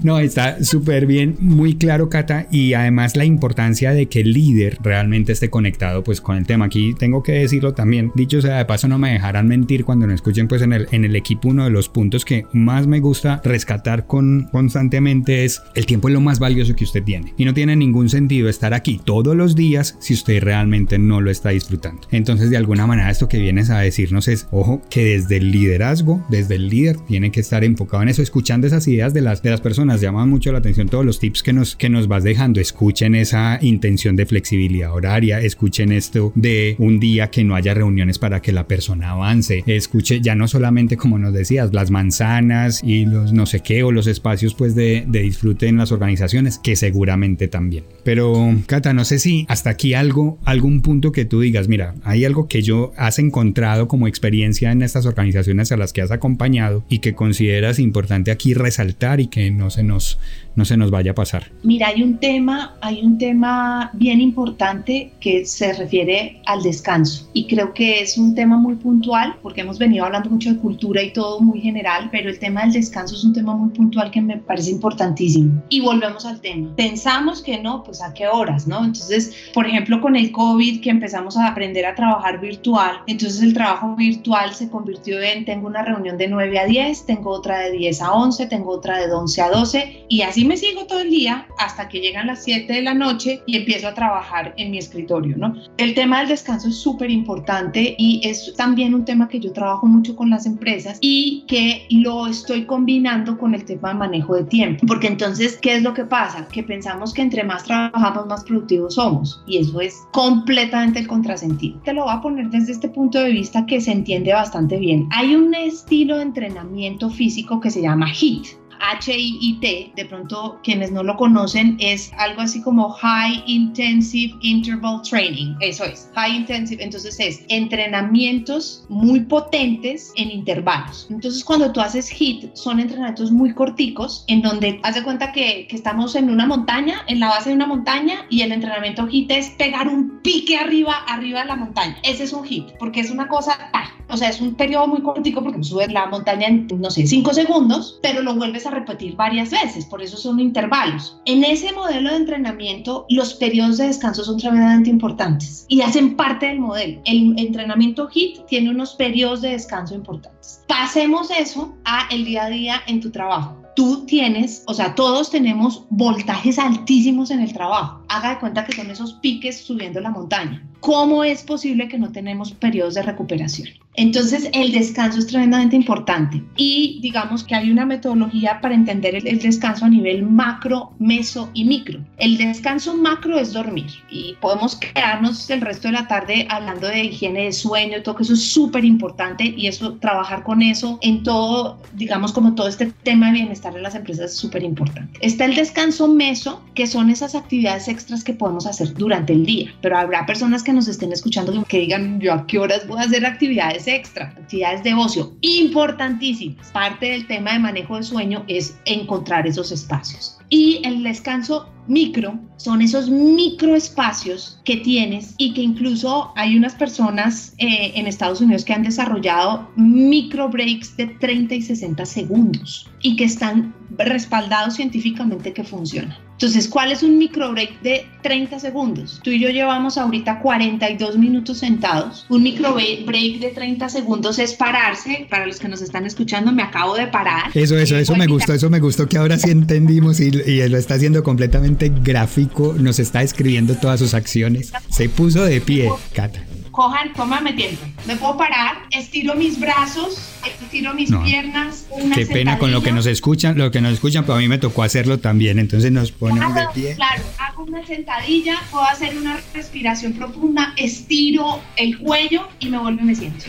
[0.03, 2.47] no, está súper bien, muy claro, Cata.
[2.51, 6.65] Y además la importancia de que el líder realmente esté conectado pues con el tema.
[6.65, 8.11] Aquí tengo que decirlo también.
[8.15, 11.05] Dicho sea de paso, no me dejarán mentir cuando me escuchen pues en el, en
[11.05, 11.49] el equipo.
[11.49, 16.13] Uno de los puntos que más me gusta rescatar con, constantemente es el tiempo es
[16.13, 17.33] lo más valioso que usted tiene.
[17.37, 21.29] Y no tiene ningún sentido estar aquí todos los días si usted realmente no lo
[21.29, 22.01] está disfrutando.
[22.11, 26.25] Entonces, de alguna manera, esto que vienes a decirnos es, ojo, que desde el liderazgo,
[26.29, 29.49] desde el líder, tiene que estar enfocado en eso, escuchando esas ideas de las, de
[29.49, 30.01] las personas.
[30.01, 32.59] Llaman mucho la atención todos los tips que nos, que nos vas dejando.
[32.95, 38.19] Escuchen esa intención de flexibilidad horaria, escuchen esto de un día que no haya reuniones
[38.19, 39.65] para que la persona avance.
[39.67, 43.91] Escuche ya no solamente, como nos decías, las manzanas y los no sé qué, o
[43.91, 47.83] los espacios pues de, de disfrute en las organizaciones, que seguramente también.
[48.05, 52.23] Pero, Cata, no sé si hasta aquí algo, algún punto que tú digas, mira, hay
[52.23, 56.85] algo que yo has encontrado como experiencia en estas organizaciones a las que has acompañado
[56.87, 60.17] y que consideras importante aquí resaltar y que no se nos
[60.55, 61.51] no se nos vaya a pasar.
[61.63, 67.47] Mira, hay un tema, hay un tema bien importante que se refiere al descanso y
[67.47, 71.11] creo que es un tema muy puntual porque hemos venido hablando mucho de cultura y
[71.11, 74.37] todo muy general, pero el tema del descanso es un tema muy puntual que me
[74.37, 75.61] parece importantísimo.
[75.69, 76.73] Y volvemos al tema.
[76.75, 78.83] Pensamos que no, pues a qué horas, ¿no?
[78.83, 83.53] Entonces, por ejemplo, con el COVID que empezamos a aprender a trabajar virtual, entonces el
[83.53, 87.71] trabajo virtual se convirtió en tengo una reunión de 9 a 10, tengo otra de
[87.71, 91.09] 10 a 11, tengo otra de 11 a 12 y así me sigo todo el
[91.09, 94.77] día hasta que llegan las 7 de la noche y empiezo a trabajar en mi
[94.77, 95.55] escritorio, ¿no?
[95.77, 99.87] El tema del descanso es súper importante y es también un tema que yo trabajo
[99.87, 104.43] mucho con las empresas y que lo estoy combinando con el tema de manejo de
[104.43, 106.47] tiempo, porque entonces, ¿qué es lo que pasa?
[106.47, 111.79] Que pensamos que entre más trabajamos, más productivos somos y eso es completamente el contrasentido.
[111.83, 115.07] Te lo voy a poner desde este punto de vista que se entiende bastante bien.
[115.11, 121.03] Hay un estilo de entrenamiento físico que se llama HIIT HIIT, de pronto quienes no
[121.03, 125.55] lo conocen, es algo así como High Intensive Interval Training.
[125.59, 126.83] Eso es, High Intensive.
[126.83, 131.07] Entonces es entrenamientos muy potentes en intervalos.
[131.09, 136.15] Entonces cuando tú haces HIIT, son entrenamientos muy corticos en donde haz cuenta que, estamos
[136.15, 139.89] en una montaña, en la base de una montaña y el entrenamiento HIIT es pegar
[139.89, 141.97] un pique arriba, arriba de la montaña.
[142.03, 143.71] Ese es un HIIT, porque es una cosa,
[144.09, 147.33] o sea, es un periodo muy cortico porque subes la montaña en, no sé, 5
[147.33, 151.19] segundos, pero lo vuelves a repetir varias veces, por eso son intervalos.
[151.25, 156.47] En ese modelo de entrenamiento, los periodos de descanso son tremendamente importantes y hacen parte
[156.47, 157.01] del modelo.
[157.05, 160.63] El entrenamiento HIT tiene unos periodos de descanso importantes.
[160.67, 165.29] Pasemos eso a el día a día en tu trabajo tú tienes, o sea, todos
[165.29, 168.01] tenemos voltajes altísimos en el trabajo.
[168.07, 170.61] Haga de cuenta que son esos piques subiendo la montaña.
[170.79, 173.69] ¿Cómo es posible que no tenemos periodos de recuperación?
[173.97, 179.39] Entonces, el descanso es tremendamente importante y digamos que hay una metodología para entender el,
[179.39, 181.99] descanso a nivel macro, meso y micro.
[182.17, 187.05] El descanso macro es dormir y podemos quedarnos el resto de la tarde hablando de
[187.05, 191.23] higiene de sueño, todo que eso es súper importante y eso, trabajar con eso en
[191.23, 195.17] todo, digamos como todo este tema de bienestar en las empresas es súper importante.
[195.21, 199.73] Está el descanso meso, que son esas actividades extras que podemos hacer durante el día,
[199.81, 203.03] pero habrá personas que nos estén escuchando que digan, yo a qué horas voy a
[203.03, 206.67] hacer actividades extra, actividades de ocio, importantísimas.
[206.71, 210.37] Parte del tema de manejo de sueño es encontrar esos espacios.
[210.49, 217.53] Y el descanso micro son esos microespacios que tienes y que incluso hay unas personas
[217.57, 223.15] eh, en Estados Unidos que han desarrollado micro breaks de 30 y 60 segundos y
[223.15, 226.17] que están respaldados científicamente que funcionan.
[226.35, 229.21] Entonces, ¿cuál es un micro break de 30 segundos?
[229.23, 232.25] Tú y yo llevamos ahorita 42 minutos sentados.
[232.27, 235.27] Un micro break de 30 segundos es pararse.
[235.29, 237.51] Para los que nos están escuchando, me acabo de parar.
[237.53, 240.77] Eso, eso, eso me gustó, eso me gustó que ahora sí entendimos y, y lo
[240.77, 242.75] está haciendo completamente gráfico.
[242.77, 244.71] Nos está escribiendo todas sus acciones.
[244.89, 246.41] Se puso de pie, Cata
[246.75, 247.83] cojan, tómame tiempo.
[248.05, 251.87] Me puedo parar, estiro mis brazos, estiro mis piernas.
[252.13, 254.57] qué pena con lo que nos escuchan, lo que nos escuchan, pero a mí me
[254.57, 256.95] tocó hacerlo también, entonces nos ponemos de pie.
[256.95, 263.01] Claro, hago una sentadilla, puedo hacer una respiración profunda, estiro el cuello y me vuelvo
[263.01, 263.45] y me siento.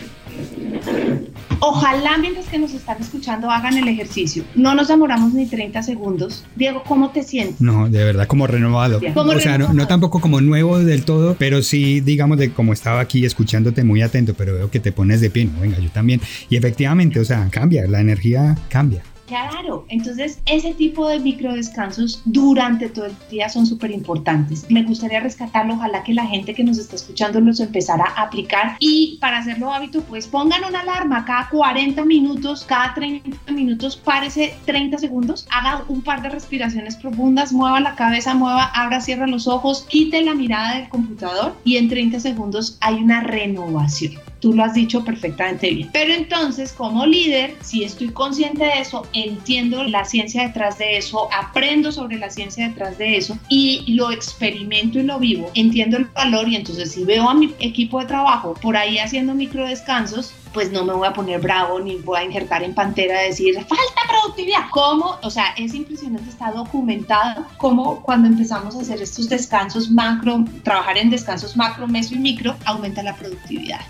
[1.59, 4.43] Ojalá mientras que nos están escuchando hagan el ejercicio.
[4.55, 6.45] No nos demoramos ni 30 segundos.
[6.55, 7.61] Diego, ¿cómo te sientes?
[7.61, 8.99] No, de verdad, como renovado.
[8.99, 13.25] o sea, no, tampoco como nuevo del todo, pero sí, digamos, de como estaba aquí
[13.25, 15.45] escuchándote muy atento, pero veo que te pones de pie.
[15.45, 16.21] No, venga, yo también.
[16.49, 19.03] Y efectivamente, o sea, cambia, la energía cambia.
[19.27, 24.65] Claro, entonces ese tipo de micro descansos durante todo el día son súper importantes.
[24.69, 28.77] Me gustaría rescatarlo, ojalá que la gente que nos está escuchando los empezara a aplicar
[28.79, 34.55] y para hacerlo hábito, pues pongan una alarma cada 40 minutos, cada 30 minutos, párese
[34.65, 39.45] 30 segundos, haga un par de respiraciones profundas, mueva la cabeza, mueva, abra, cierra los
[39.45, 44.13] ojos, quite la mirada del computador y en 30 segundos hay una renovación.
[44.39, 45.89] Tú lo has dicho perfectamente bien.
[45.91, 51.27] Pero entonces, como líder, si estoy consciente de eso, entiendo la ciencia detrás de eso,
[51.33, 56.05] aprendo sobre la ciencia detrás de eso y lo experimento y lo vivo, entiendo el
[56.05, 60.33] valor y entonces si veo a mi equipo de trabajo por ahí haciendo micro descansos,
[60.53, 63.55] pues no me voy a poner bravo ni voy a injertar en pantera a decir
[63.55, 64.69] falta productividad.
[64.71, 65.17] ¿Cómo?
[65.23, 70.97] O sea, es impresionante, está documentado cómo cuando empezamos a hacer estos descansos macro, trabajar
[70.97, 73.81] en descansos macro, meso y micro, aumenta la productividad.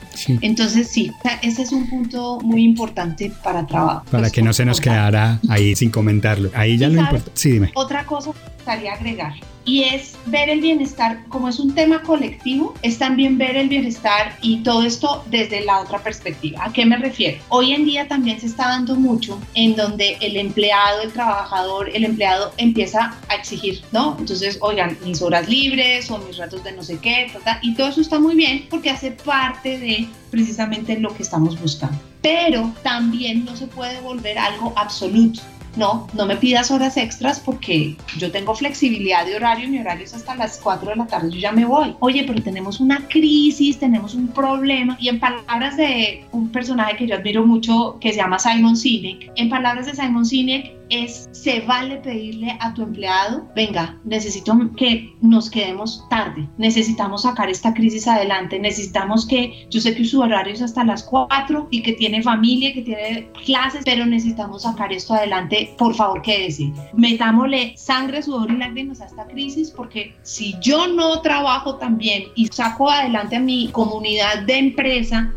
[0.41, 4.03] Entonces, sí, ese es un punto muy importante para trabajo.
[4.11, 6.49] Para pues, que no se nos quedara ahí sin comentarlo.
[6.53, 7.31] Ahí ya lo importa.
[7.33, 7.71] Sí, dime.
[7.75, 9.33] Otra cosa que gustaría agregar
[9.67, 14.38] y es ver el bienestar, como es un tema colectivo, es también ver el bienestar
[14.41, 16.63] y todo esto desde la otra perspectiva.
[16.63, 17.38] ¿A qué me refiero?
[17.49, 22.06] Hoy en día también se está dando mucho en donde el empleado, el trabajador, el
[22.06, 24.15] empleado empieza a exigir, ¿no?
[24.17, 27.30] Entonces, oigan, mis horas libres o mis ratos de no sé qué,
[27.62, 31.97] y todo eso está muy bien porque hace parte de precisamente lo que estamos buscando.
[32.21, 35.41] Pero también no se puede volver algo absoluto
[35.77, 40.13] no, no me pidas horas extras porque yo tengo flexibilidad de horario, mi horario es
[40.13, 41.95] hasta las 4 de la tarde, yo ya me voy.
[41.99, 44.97] Oye, pero tenemos una crisis, tenemos un problema.
[44.99, 49.31] Y en palabras de un personaje que yo admiro mucho, que se llama Simon Sinek,
[49.35, 55.13] en palabras de Simon Sinek, es, se vale pedirle a tu empleado, venga, necesito que
[55.21, 60.54] nos quedemos tarde, necesitamos sacar esta crisis adelante, necesitamos que, yo sé que su horario
[60.54, 65.13] es hasta las 4 y que tiene familia, que tiene clases, pero necesitamos sacar esto
[65.13, 66.71] adelante, por favor, quédese.
[66.93, 72.47] Metámosle sangre, sudor y lágrimas a esta crisis porque si yo no trabajo también y
[72.47, 75.32] saco adelante a mi comunidad de empresa,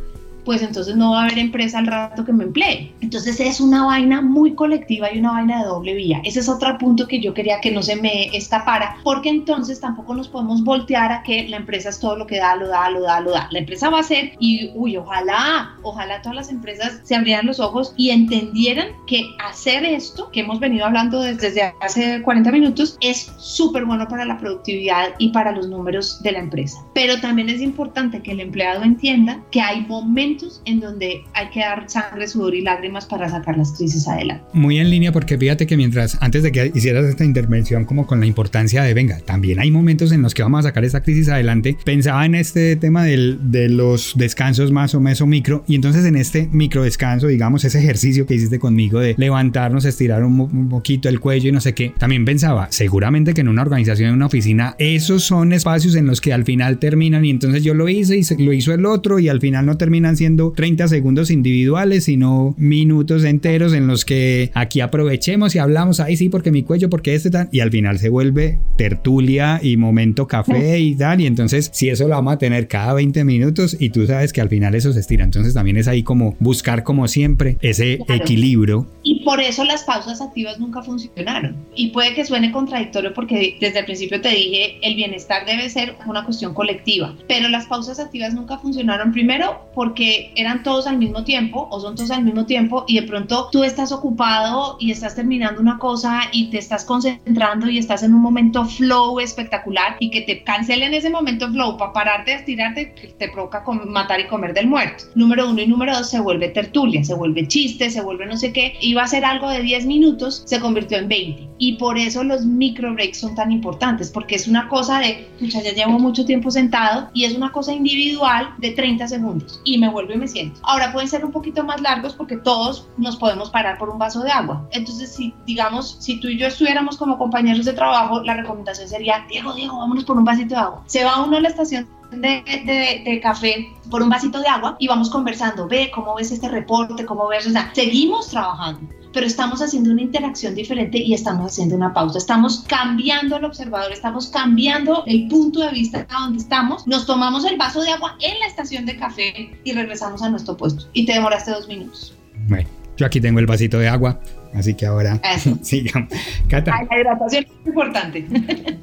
[0.51, 2.93] pues entonces no va a haber empresa al rato que me emplee.
[3.01, 6.21] Entonces es una vaina muy colectiva y una vaina de doble vía.
[6.25, 10.13] Ese es otro punto que yo quería que no se me escapara, porque entonces tampoco
[10.13, 13.01] nos podemos voltear a que la empresa es todo lo que da, lo da, lo
[13.01, 13.47] da, lo da.
[13.53, 17.61] La empresa va a ser y, uy, ojalá, ojalá todas las empresas se abrieran los
[17.61, 23.33] ojos y entendieran que hacer esto que hemos venido hablando desde hace 40 minutos es
[23.39, 26.85] súper bueno para la productividad y para los números de la empresa.
[26.93, 31.61] Pero también es importante que el empleado entienda que hay momentos en donde hay que
[31.61, 34.45] dar sangre, sudor y lágrimas para sacar las crisis adelante.
[34.53, 38.21] Muy en línea porque fíjate que mientras, antes de que hicieras esta intervención como con
[38.21, 41.29] la importancia de, venga, también hay momentos en los que vamos a sacar esta crisis
[41.29, 46.05] adelante, pensaba en este tema del, de los descansos más o menos micro y entonces
[46.05, 50.69] en este micro descanso, digamos, ese ejercicio que hiciste conmigo de levantarnos, estirar un, un
[50.69, 54.15] poquito el cuello y no sé qué, también pensaba, seguramente que en una organización, en
[54.15, 57.89] una oficina, esos son espacios en los que al final terminan y entonces yo lo
[57.89, 62.05] hice y lo hizo el otro y al final no terminan siendo 30 segundos individuales,
[62.05, 66.91] sino minutos enteros en los que aquí aprovechemos y hablamos, ahí sí, porque mi cuello,
[66.91, 71.27] porque este tal, y al final se vuelve tertulia y momento café y tal, y
[71.27, 74.49] entonces si eso lo vamos a tener cada 20 minutos y tú sabes que al
[74.49, 78.87] final eso se estira, entonces también es ahí como buscar como siempre ese equilibrio.
[79.03, 81.57] Y por eso las pausas activas nunca funcionaron.
[81.75, 85.97] Y puede que suene contradictorio porque desde el principio te dije, el bienestar debe ser
[86.07, 90.99] una cuestión colectiva, pero las pausas activas nunca funcionaron primero porque porque eran todos al
[90.99, 94.91] mismo tiempo o son todos al mismo tiempo y de pronto tú estás ocupado y
[94.91, 99.97] estás terminando una cosa y te estás concentrando y estás en un momento flow espectacular
[100.01, 104.53] y que te cancelen ese momento flow para pararte, estirarte, te provoca matar y comer
[104.53, 105.05] del muerto.
[105.15, 108.53] Número uno y número dos se vuelve tertulia, se vuelve chiste, se vuelve no sé
[108.53, 108.75] qué.
[108.81, 111.49] Iba a ser algo de 10 minutos, se convirtió en 20.
[111.59, 115.65] Y por eso los micro breaks son tan importantes, porque es una cosa de, muchachos,
[115.65, 119.89] ya llevo mucho tiempo sentado y es una cosa individual de 30 segundos y me
[119.89, 120.61] vuelvo y me siento.
[120.63, 124.23] Ahora pueden ser un poquito más largos porque todos nos podemos parar por un vaso
[124.23, 124.67] de agua.
[124.73, 129.25] Entonces, si digamos, si tú y yo estuviéramos como compañeros de trabajo, la recomendación sería,
[129.29, 130.83] Diego, Diego, vámonos por un vasito de agua.
[130.87, 134.89] Se va uno a la estación de, de, café por un vasito de agua y
[134.89, 138.81] vamos conversando, ve cómo ves este reporte, cómo ves, o sea, seguimos trabajando,
[139.13, 143.93] pero estamos haciendo una interacción diferente y estamos haciendo una pausa, estamos cambiando el observador,
[143.93, 148.17] estamos cambiando el punto de vista a donde estamos, nos tomamos el vaso de agua
[148.21, 150.85] en la estación de café y regresamos a nuestro puesto.
[150.93, 152.15] Y te demoraste dos minutos.
[152.49, 154.21] Bueno, yo aquí tengo el vasito de agua,
[154.55, 155.21] Así que ahora
[155.63, 156.11] sigamos.
[156.49, 156.75] Cata.
[156.91, 158.27] la hidratación es importante.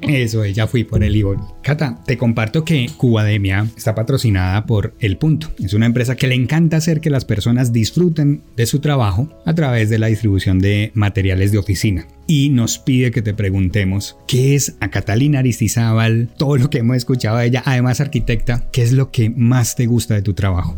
[0.02, 1.38] Eso, ya fui por el Ivor.
[1.62, 5.50] Cata, te comparto que Cubademia está patrocinada por El Punto.
[5.62, 9.54] Es una empresa que le encanta hacer que las personas disfruten de su trabajo a
[9.54, 12.06] través de la distribución de materiales de oficina.
[12.26, 16.96] Y nos pide que te preguntemos qué es a Catalina Aristizábal, todo lo que hemos
[16.96, 20.76] escuchado de ella, además arquitecta, qué es lo que más te gusta de tu trabajo.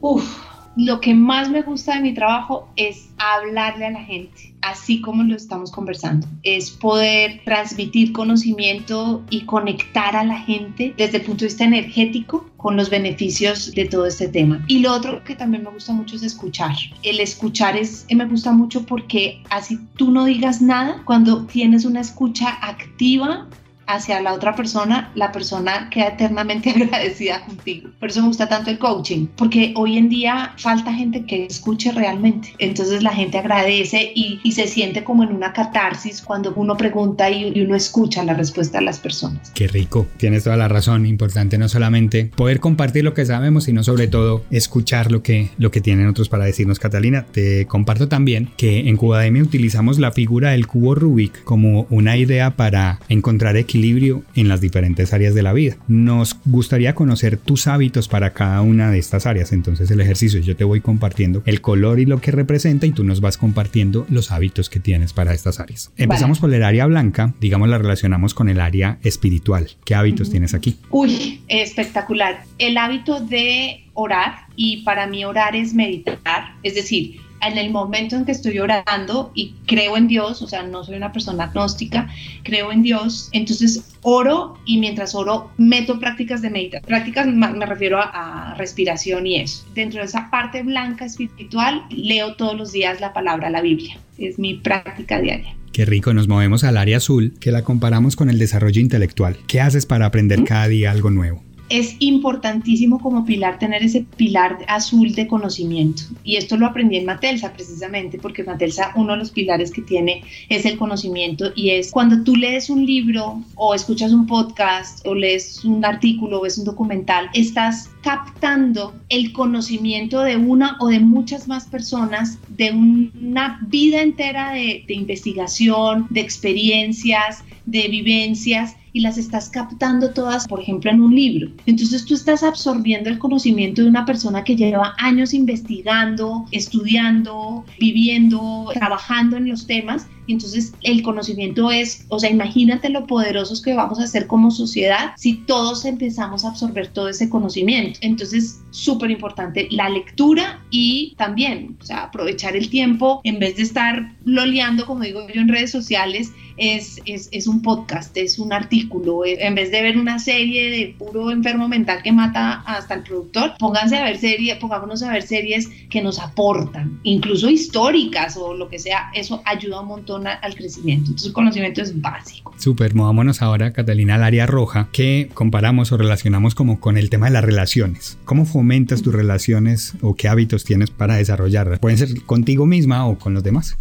[0.00, 5.00] Uf lo que más me gusta de mi trabajo es hablarle a la gente, así
[5.00, 6.26] como lo estamos conversando.
[6.42, 12.48] Es poder transmitir conocimiento y conectar a la gente desde el punto de vista energético
[12.56, 14.64] con los beneficios de todo este tema.
[14.68, 16.74] Y lo otro que también me gusta mucho es escuchar.
[17.02, 22.00] El escuchar es, me gusta mucho porque así tú no digas nada, cuando tienes una
[22.00, 23.48] escucha activa,
[23.94, 27.90] hacia la otra persona, la persona queda eternamente agradecida contigo.
[27.98, 31.92] Por eso me gusta tanto el coaching, porque hoy en día falta gente que escuche
[31.92, 32.54] realmente.
[32.58, 37.52] Entonces la gente agradece y, se siente como en una catarsis cuando uno pregunta y,
[37.54, 39.52] y, uno escucha la respuesta de las personas.
[39.54, 41.06] Qué rico, tienes toda la razón.
[41.06, 45.70] Importante no solamente poder compartir lo que sabemos, sino sobre todo escuchar lo que, lo
[45.70, 46.80] que tienen otros para decirnos.
[46.80, 52.16] Catalina, te comparto también que en Cubademia utilizamos la figura del cubo Rubik como una
[52.16, 55.76] idea para encontrar equilibrio equilibrio en las diferentes áreas de la vida.
[55.88, 59.52] Nos gustaría conocer tus hábitos para cada una de estas áreas.
[59.52, 63.04] Entonces el ejercicio yo te voy compartiendo el color y lo que representa y tú
[63.04, 65.90] nos vas compartiendo los hábitos que tienes para estas áreas.
[65.96, 69.70] Empezamos por el área blanca, digamos la relacionamos con el área espiritual.
[69.84, 70.76] ¿Qué hábitos tienes aquí?
[70.90, 72.44] Uy, espectacular.
[72.58, 78.16] El hábito de orar y para mí orar es meditar, es decir, en el momento
[78.16, 82.08] en que estoy orando y creo en Dios, o sea, no soy una persona agnóstica,
[82.42, 86.86] creo en Dios, entonces oro y mientras oro meto prácticas de meditación.
[86.86, 89.64] Prácticas me refiero a, a, respiración y eso.
[89.74, 93.98] Dentro de esa parte blanca espiritual leo todos los días la palabra, la Biblia.
[94.18, 95.54] Es mi práctica diaria.
[95.72, 99.38] Qué rico, nos movemos al área azul, que la comparamos con el desarrollo intelectual.
[99.46, 101.44] ¿Qué haces para aprender cada día algo nuevo?
[101.70, 106.02] Es importantísimo como pilar tener ese pilar azul de conocimiento.
[106.24, 110.24] Y esto lo aprendí en Matelsa precisamente porque Matelsa uno de los pilares que tiene
[110.48, 115.14] es el conocimiento y es cuando tú lees un libro o escuchas un podcast o
[115.14, 120.98] lees un artículo o ves un documental, estás captando el conocimiento de una o de
[120.98, 129.00] muchas más personas de una vida entera de, de investigación, de experiencias, de vivencias y
[129.00, 131.50] las estás captando todas, por ejemplo, en un libro.
[131.66, 138.70] Entonces tú estás absorbiendo el conocimiento de una persona que lleva años investigando, estudiando, viviendo,
[138.74, 140.06] trabajando en los temas.
[140.32, 145.12] Entonces el conocimiento es, o sea, imagínate lo poderosos que vamos a ser como sociedad
[145.16, 147.98] si todos empezamos a absorber todo ese conocimiento.
[148.02, 153.62] Entonces, súper importante la lectura y también, o sea, aprovechar el tiempo en vez de
[153.62, 159.24] estar loleando, como digo yo, en redes sociales es, es, un podcast, es un artículo.
[159.24, 163.02] Eh, en vez de ver una serie de puro enfermo mental que mata hasta el
[163.02, 168.54] productor, pónganse a ver series, pongámonos a ver series que nos aportan, incluso históricas o
[168.54, 169.10] lo que sea.
[169.14, 171.06] Eso ayuda un montón al crecimiento.
[171.06, 172.54] Entonces el conocimiento es básico.
[172.58, 177.26] Súper, movámonos ahora, Catalina, al área roja, que comparamos o relacionamos como con el tema
[177.26, 178.18] de las relaciones.
[178.24, 181.78] ¿Cómo fomentas tus relaciones o qué hábitos tienes para desarrollarlas?
[181.78, 183.76] Pueden ser contigo misma o con los demás.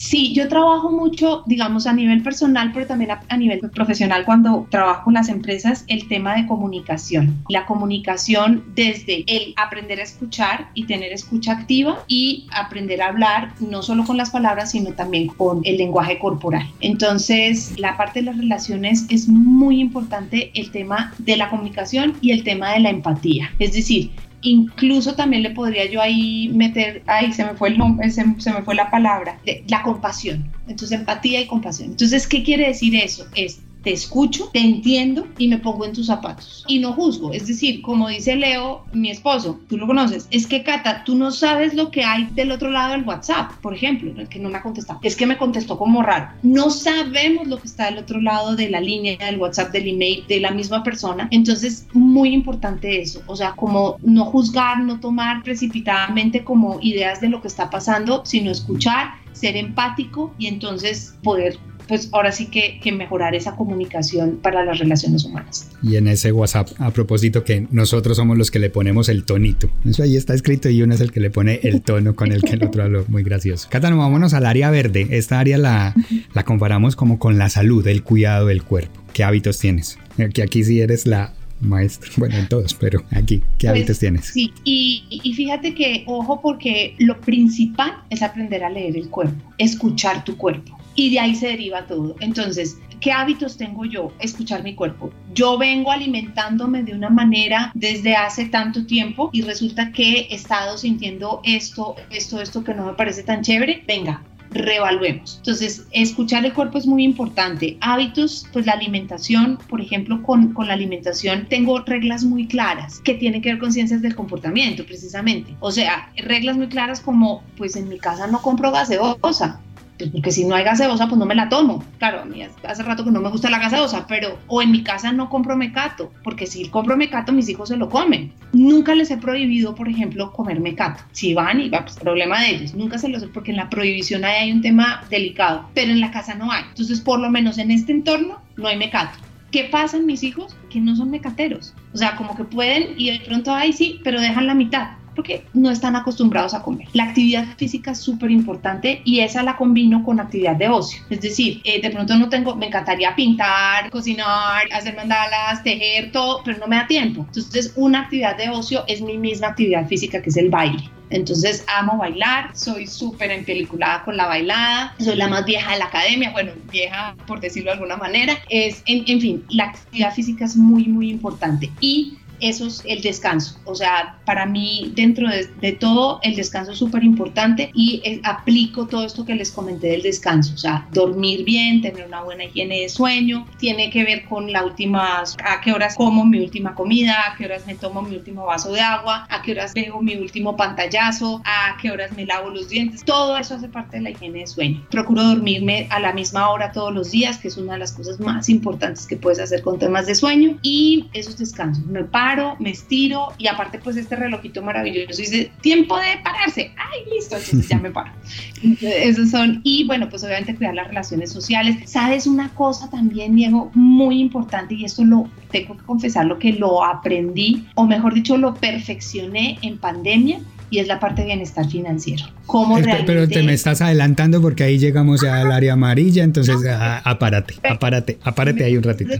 [0.00, 5.04] Sí, yo trabajo mucho, digamos, a nivel personal, pero también a, nivel profesional cuando trabajo
[5.04, 7.44] con las empresas, el tema de comunicación.
[7.50, 13.52] La comunicación desde el aprender a escuchar y tener escucha activa y aprender a hablar
[13.60, 16.66] no solo con las palabras, sino también con el lenguaje corporal.
[16.80, 22.30] Entonces, la parte de las relaciones es muy importante el tema de la comunicación y
[22.30, 23.50] el tema de la empatía.
[23.58, 28.10] Es decir, incluso también le podría yo ahí meter, ahí se me fue el nombre,
[28.10, 29.38] se, se me fue la palabra,
[29.68, 30.50] la compasión.
[30.68, 31.90] Entonces, empatía y compasión.
[31.90, 33.26] Entonces, ¿qué quiere decir eso?
[33.34, 36.64] Es te escucho, te entiendo y me pongo en tus zapatos.
[36.68, 37.32] Y no juzgo.
[37.32, 41.30] Es decir, como dice Leo, mi esposo, tú lo conoces, es que Cata, tú no
[41.30, 44.62] sabes lo que hay del otro lado del WhatsApp, por ejemplo, que no me ha
[44.62, 45.00] contestado.
[45.02, 46.28] Es que me contestó como raro.
[46.42, 50.24] No sabemos lo que está del otro lado de la línea, del WhatsApp, del email,
[50.28, 51.28] de la misma persona.
[51.30, 53.22] Entonces, muy importante eso.
[53.26, 58.22] O sea, como no juzgar, no tomar precipitadamente como ideas de lo que está pasando,
[58.24, 61.58] sino escuchar, ser empático y entonces poder
[61.90, 65.68] pues ahora sí que, que, mejorar esa comunicación para las relaciones humanas.
[65.82, 69.68] Y en ese WhatsApp, a propósito que nosotros somos los que le ponemos el tonito.
[69.84, 72.42] Eso ahí está escrito y uno es el que le pone el tono con el
[72.42, 73.04] que el otro habló.
[73.08, 73.66] Muy gracioso.
[73.68, 75.08] Cátano, vámonos al área verde.
[75.10, 75.96] Esta área la,
[76.32, 79.00] la comparamos como con la salud, el cuidado del cuerpo.
[79.12, 79.98] ¿Qué hábitos tienes?
[80.32, 84.26] Que aquí sí eres la maestra, bueno, en todos, pero aquí, ¿qué pues, hábitos tienes?
[84.26, 89.52] Sí, y, y, fíjate que, ojo, porque lo principal es aprender a leer el cuerpo,
[89.58, 92.16] escuchar tu cuerpo y de ahí se deriva todo.
[92.20, 94.12] Entonces, ¿qué hábitos tengo yo?
[94.18, 95.10] Escuchar mi cuerpo.
[95.32, 100.76] Yo vengo alimentándome de una manera desde hace tanto tiempo y resulta que he estado
[100.78, 103.84] sintiendo esto, esto, esto que no me parece tan chévere.
[103.86, 105.36] Venga, revaluemos.
[105.38, 107.78] Entonces, escuchar el cuerpo es muy importante.
[107.80, 113.14] Hábitos, pues la alimentación, por ejemplo, con, con la alimentación tengo reglas muy claras que
[113.14, 115.54] tienen que ver con ciencias del comportamiento, precisamente.
[115.60, 119.60] O sea, reglas muy claras como, pues en mi casa no compro gaseosa,
[120.00, 121.84] pues porque si no hay gaseosa, pues no me la tomo.
[121.98, 124.82] Claro, a mí hace rato que no me gusta la gaseosa, pero o en mi
[124.82, 128.32] casa no compro mecato, porque si compro mecato, mis hijos se lo comen.
[128.52, 131.02] Nunca les he prohibido, por ejemplo, comer mecato.
[131.12, 132.74] Si van y va, pues problema de ellos.
[132.74, 136.34] Nunca se los porque en la prohibición hay un tema delicado, pero en la casa
[136.34, 136.64] no hay.
[136.68, 139.18] Entonces, por lo menos en este entorno, no hay mecato.
[139.50, 140.56] ¿Qué pasa en mis hijos?
[140.70, 141.74] Que no son mecateros.
[141.92, 145.44] O sea, como que pueden y de pronto, ay, sí, pero dejan la mitad porque
[145.54, 146.88] no están acostumbrados a comer.
[146.92, 151.02] La actividad física es súper importante y esa la combino con actividad de ocio.
[151.10, 156.42] Es decir, eh, de pronto no tengo, me encantaría pintar, cocinar, hacer mandalas, tejer, todo,
[156.44, 157.24] pero no me da tiempo.
[157.26, 160.90] Entonces, una actividad de ocio es mi misma actividad física, que es el baile.
[161.10, 165.86] Entonces amo bailar, soy súper empeliculada con la bailada, soy la más vieja de la
[165.86, 168.38] academia, bueno, vieja por decirlo de alguna manera.
[168.48, 171.70] Es, en, en fin, la actividad física es muy, muy importante.
[171.80, 173.56] Y eso es el descanso.
[173.64, 178.86] O sea, para mí, dentro de, todo, el descanso es súper importante y eh, aplico
[178.86, 180.54] todo esto que les comenté del descanso.
[180.54, 184.64] O sea, dormir bien, tener una buena higiene de sueño, tiene que ver con la
[184.64, 188.46] última, a qué horas como mi última comida, a qué horas me tomo mi último
[188.46, 192.50] vaso de agua, a qué horas veo mi último pantallazo, a qué horas me lavo
[192.50, 193.04] los dientes.
[193.04, 194.86] Todo eso hace parte de la higiene de sueño.
[194.90, 198.18] Procuro dormirme a la misma hora todos los días, que es una de las cosas
[198.20, 200.58] más importantes que puedes hacer con temas de sueño.
[200.62, 201.84] Y esos descansos.
[201.86, 206.72] Me paro me estiro y aparte pues este relojito maravilloso dice tiempo de pararse.
[206.76, 208.12] Ay, listo, entonces ya me paro.
[208.80, 211.90] Esos son, y bueno, pues obviamente cuidar las relaciones sociales.
[211.90, 216.52] ¿Sabes una cosa también, Diego, muy importante y esto lo tengo que confesar, lo que
[216.52, 220.40] lo aprendí, o mejor dicho, lo perfeccioné en pandemia?
[220.70, 222.24] y es la parte de bienestar financiero.
[222.46, 227.02] ¿Cómo Pero te me estás adelantando porque ahí llegamos ya al área amarilla, entonces ah,
[227.04, 229.12] apárate, apárate, apárate ahí un ratito.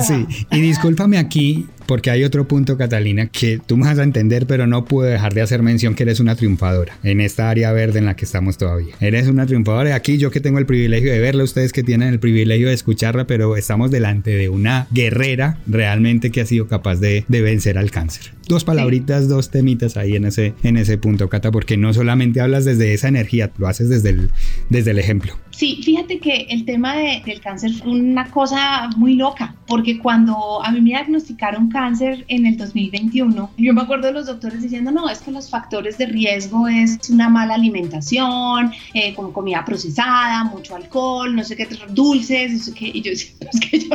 [0.00, 4.46] sí, y discúlpame aquí porque hay otro punto, Catalina, que tú me vas a entender,
[4.46, 7.98] pero no puedo dejar de hacer mención que eres una triunfadora en esta área verde
[7.98, 8.94] en la que estamos todavía.
[9.00, 12.08] Eres una triunfadora y aquí yo que tengo el privilegio de verla, ustedes que tienen
[12.08, 16.96] el privilegio de escucharla, pero estamos delante de una guerrera realmente que ha sido capaz
[16.96, 18.32] de, de vencer al cáncer.
[18.48, 22.66] Dos palabritas, dos temitas ahí en ese, en ese punto, Cata, porque no solamente hablas
[22.66, 24.30] desde esa energía, lo haces desde el,
[24.68, 25.34] desde el ejemplo.
[25.50, 30.70] Sí, fíjate que el tema del cáncer fue una cosa muy loca, porque cuando a
[30.72, 35.08] mí me diagnosticaron cáncer en el 2021, yo me acuerdo de los doctores diciendo, no,
[35.10, 40.76] es que los factores de riesgo es una mala alimentación, eh, como comida procesada, mucho
[40.76, 43.88] alcohol, no sé qué, dulces, no sé qué, y yo decía, es que yo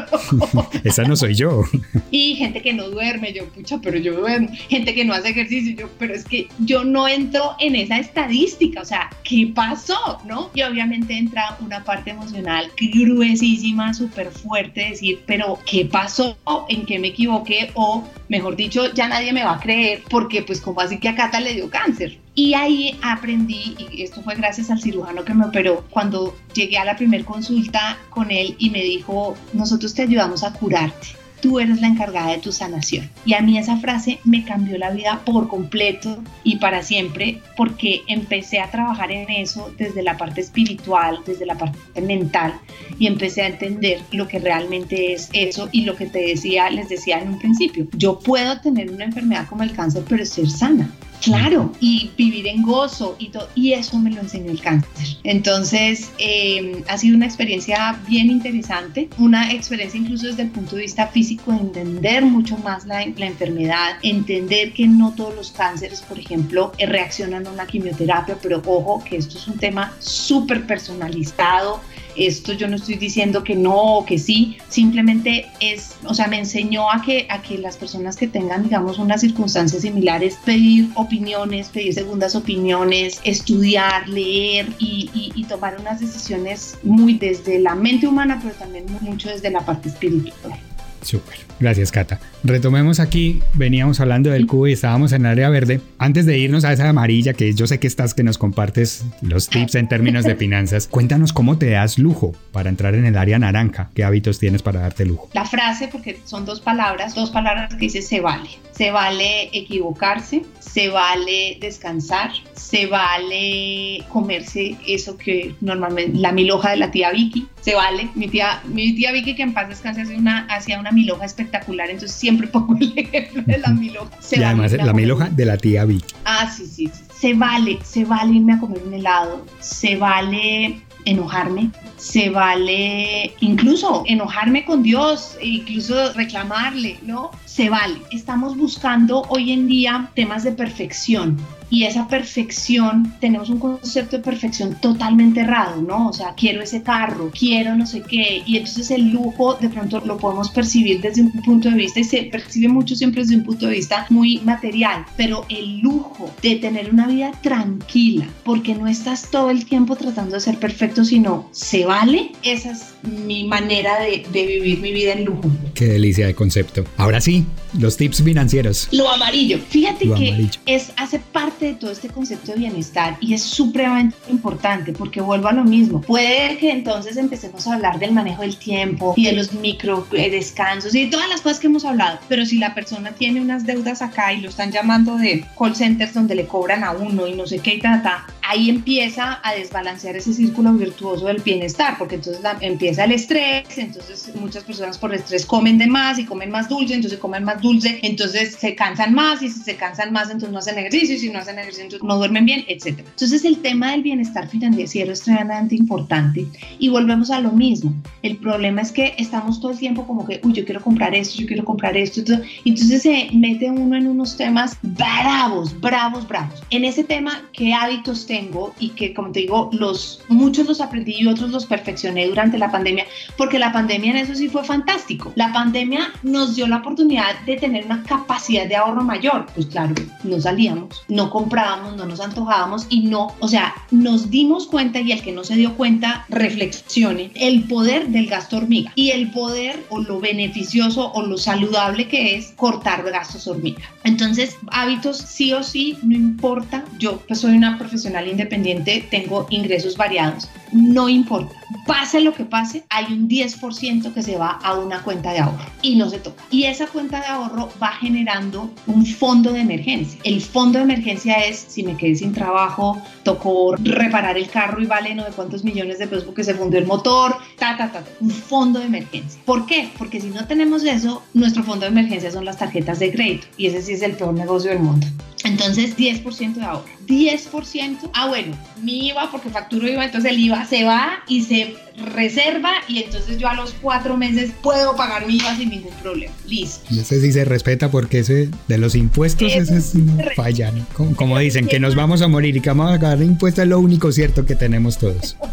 [0.53, 1.63] no Esa no soy yo.
[2.11, 4.49] Y gente que no duerme, yo, pucha, pero yo duermo.
[4.67, 8.81] Gente que no hace ejercicio, yo, pero es que yo no entro en esa estadística,
[8.81, 10.19] o sea, ¿qué pasó?
[10.25, 10.49] ¿No?
[10.55, 16.35] Y obviamente entra una parte emocional gruesísima, súper fuerte, decir, pero ¿qué pasó?
[16.67, 17.68] ¿En qué me equivoqué?
[17.73, 21.15] O, mejor dicho, ya nadie me va a creer porque pues como así que a
[21.15, 22.19] Cata le dio cáncer.
[22.35, 26.85] Y ahí aprendí, y esto fue gracias al cirujano que me operó, cuando llegué a
[26.85, 31.81] la primera consulta con él y me dijo, nosotros te ayudamos a curarte tú eres
[31.81, 33.09] la encargada de tu sanación.
[33.25, 38.01] Y a mí esa frase me cambió la vida por completo y para siempre porque
[38.07, 42.53] empecé a trabajar en eso desde la parte espiritual, desde la parte mental
[42.97, 46.89] y empecé a entender lo que realmente es eso y lo que te decía, les
[46.89, 47.87] decía en un principio.
[47.93, 50.89] Yo puedo tener una enfermedad como el cáncer, pero ser sana.
[51.21, 55.17] Claro, y vivir en gozo y todo, y eso me lo enseñó el cáncer.
[55.23, 60.83] Entonces, em, ha sido una experiencia bien interesante, una experiencia incluso desde el punto de
[60.83, 66.01] vista físico de entender mucho más la, la enfermedad, entender que no todos los cánceres,
[66.01, 70.65] por ejemplo, eh, reaccionan a una quimioterapia, pero ojo que esto es un tema súper
[70.65, 71.81] personalizado
[72.15, 76.39] esto yo no estoy diciendo que no o que sí, simplemente es, o sea, me
[76.39, 81.69] enseñó a que, a que las personas que tengan, digamos, unas circunstancias similares, pedir opiniones,
[81.69, 88.39] pedir segundas opiniones, estudiar, leer y, y tomar unas decisiones muy desde la mente humana,
[88.41, 90.59] pero también mucho desde la parte espiritual.
[91.01, 91.49] Súper.
[91.59, 92.19] Gracias, Cata.
[92.43, 95.81] Retomemos aquí, veníamos hablando del cubo y estábamos en el área verde.
[95.97, 99.49] Antes de irnos a esa amarilla, que yo sé que estás, que nos compartes los
[99.49, 103.37] tips en términos de finanzas, cuéntanos cómo te das lujo para entrar en el área
[103.39, 103.89] naranja.
[103.93, 105.29] ¿Qué hábitos tienes para darte lujo?
[105.33, 108.49] La frase, porque son dos palabras, dos palabras que dice se vale.
[108.71, 116.77] Se vale equivocarse, se vale descansar, se vale comerse eso que normalmente, la miloja de
[116.77, 118.09] la tía Vicky, se vale.
[118.15, 121.89] Mi tía, mi tía Vicky, que en paz descanse, hacía una, hacía una miloja espectacular,
[121.89, 124.09] entonces siempre pongo el ejemplo de la miloja.
[124.31, 126.13] y además la miloja de la tía Vicky.
[126.25, 127.03] Ah, sí, sí, sí.
[127.19, 134.03] Se vale, se vale irme a comer un helado, se vale enojarme, se vale incluso
[134.05, 137.31] enojarme con Dios, e incluso reclamarle, ¿no?
[137.45, 137.99] Se vale.
[138.11, 141.37] Estamos buscando hoy en día temas de perfección
[141.69, 146.09] y esa perfección, tenemos un concepto de perfección totalmente errado, ¿no?
[146.09, 150.01] O sea, quiero ese carro, quiero no sé qué, y entonces el lujo de pronto
[150.05, 153.43] lo podemos percibir desde un punto de vista y se percibe mucho siempre desde un
[153.43, 158.87] punto de vista muy material, pero el lujo de tener una vida tranquila, porque no
[158.87, 163.99] estás todo el tiempo tratando de ser perfecto, sino se vale, esa es mi manera
[163.99, 165.49] de, de vivir mi vida en lujo.
[165.73, 166.83] Qué delicia de concepto.
[166.97, 167.45] Ahora sí,
[167.77, 168.87] los tips financieros.
[168.91, 169.59] Lo amarillo.
[169.69, 174.93] Fíjate que es hace parte de todo este concepto de bienestar y es supremamente importante
[174.93, 176.01] porque vuelvo a lo mismo.
[176.01, 180.29] Puede que entonces empecemos a hablar del manejo del tiempo y de los micro eh,
[180.29, 184.01] descansos y todas las cosas que hemos hablado, pero si la persona tiene unas deudas
[184.01, 187.47] acá y lo están llamando de call centers donde le cobran a uno y no
[187.47, 192.43] sé qué y ta, ahí empieza a desbalancear ese círculo virtuoso del bienestar porque entonces
[192.61, 196.95] empieza el estrés, entonces muchas personas por estrés comen de más y comen más dulce,
[196.95, 200.59] entonces comen más dulce, entonces se cansan más y si se cansan más entonces no
[200.59, 202.99] hacen ejercicio y si no hacen ejercicio no duermen bien, etc.
[202.99, 206.45] Entonces el tema del bienestar financiero es extremadamente importante
[206.77, 207.93] y volvemos a lo mismo.
[208.21, 211.41] El problema es que estamos todo el tiempo como que, uy, yo quiero comprar esto,
[211.41, 212.21] yo quiero comprar esto,
[212.65, 216.61] entonces se mete uno en unos temas bravos, bravos, bravos.
[216.69, 218.73] En ese tema, ¿qué hábitos tengo?
[218.79, 222.71] Y que, como te digo, los, muchos los aprendí y otros los perfeccioné durante la
[222.71, 223.05] pandemia,
[223.37, 225.31] porque la pandemia en eso sí fue fantástico.
[225.35, 229.45] La pandemia nos dio la oportunidad de tener una capacidad de ahorro mayor.
[229.53, 229.93] Pues claro,
[230.23, 235.13] no salíamos, no comprábamos, no nos antojábamos y no, o sea, nos dimos cuenta y
[235.13, 239.85] el que no se dio cuenta, reflexione el poder del gasto hormiga y el poder
[239.89, 243.81] o lo beneficioso o lo saludable que es cortar gastos hormiga.
[244.03, 246.85] Entonces, hábitos sí o sí, no importa.
[246.97, 251.55] Yo pues soy una profesional independiente, tengo ingresos variados, no importa.
[251.85, 255.65] Pase lo que pase, hay un 10% que se va a una cuenta de ahorro
[255.81, 256.43] y no se toca.
[256.49, 260.19] Y esa cuenta de ahorro va generando un fondo de emergencia.
[260.23, 264.85] El fondo de emergencia es si me quedé sin trabajo, tocó reparar el carro y
[264.85, 268.03] vale no de cuántos millones de pesos porque se fundió el motor, ta, ta, ta,
[268.19, 269.39] un fondo de emergencia.
[269.45, 269.89] ¿Por qué?
[269.97, 273.67] Porque si no tenemos eso, nuestro fondo de emergencia son las tarjetas de crédito y
[273.67, 275.05] ese sí es el peor negocio del mundo.
[275.45, 276.85] Entonces, 10% de ahorro.
[277.07, 281.75] 10%, ah bueno, mi IVA, porque facturo IVA, entonces el IVA se va y se
[282.13, 286.33] reserva y entonces yo a los cuatro meses puedo pagar mi IVA sin ningún problema.
[286.47, 286.81] Listo.
[286.91, 290.71] No sé si se respeta porque ese de los impuestos ese, es no falla,
[291.15, 293.79] Como, dicen, que nos vamos a morir y que vamos a pagar impuestos es lo
[293.79, 295.35] único cierto que tenemos todos.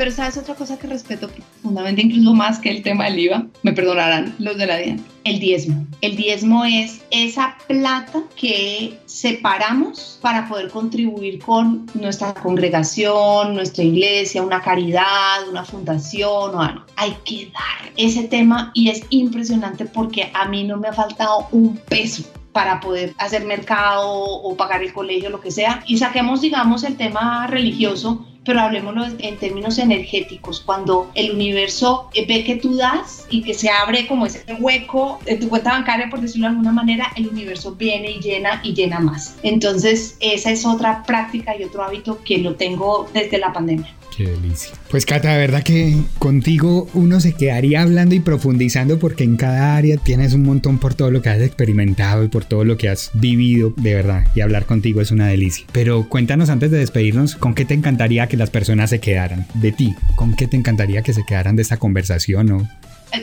[0.00, 3.74] Pero sabes otra cosa que respeto profundamente, incluso más que el tema del IVA, me
[3.74, 5.86] perdonarán los de la DIAN, el diezmo.
[6.00, 14.42] El diezmo es esa plata que separamos para poder contribuir con nuestra congregación, nuestra iglesia,
[14.42, 16.86] una caridad, una fundación o algo.
[16.96, 21.46] Hay que dar ese tema y es impresionante porque a mí no me ha faltado
[21.52, 22.22] un peso
[22.52, 25.84] para poder hacer mercado o pagar el colegio, lo que sea.
[25.86, 32.42] Y saquemos, digamos, el tema religioso pero hablemoslo en términos energéticos, cuando el universo ve
[32.42, 36.20] que tú das y que se abre como ese hueco de tu cuenta bancaria, por
[36.20, 39.36] decirlo de alguna manera, el universo viene y llena y llena más.
[39.44, 43.94] Entonces, esa es otra práctica y otro hábito que lo tengo desde la pandemia.
[44.20, 44.74] Qué delicia.
[44.90, 49.78] Pues Cata, de verdad que contigo uno se quedaría hablando y profundizando porque en cada
[49.78, 52.90] área tienes un montón por todo lo que has experimentado y por todo lo que
[52.90, 54.26] has vivido, de verdad.
[54.34, 55.64] Y hablar contigo es una delicia.
[55.72, 59.72] Pero cuéntanos antes de despedirnos, ¿con qué te encantaría que las personas se quedaran de
[59.72, 59.94] ti?
[60.16, 62.68] ¿Con qué te encantaría que se quedaran de esta conversación o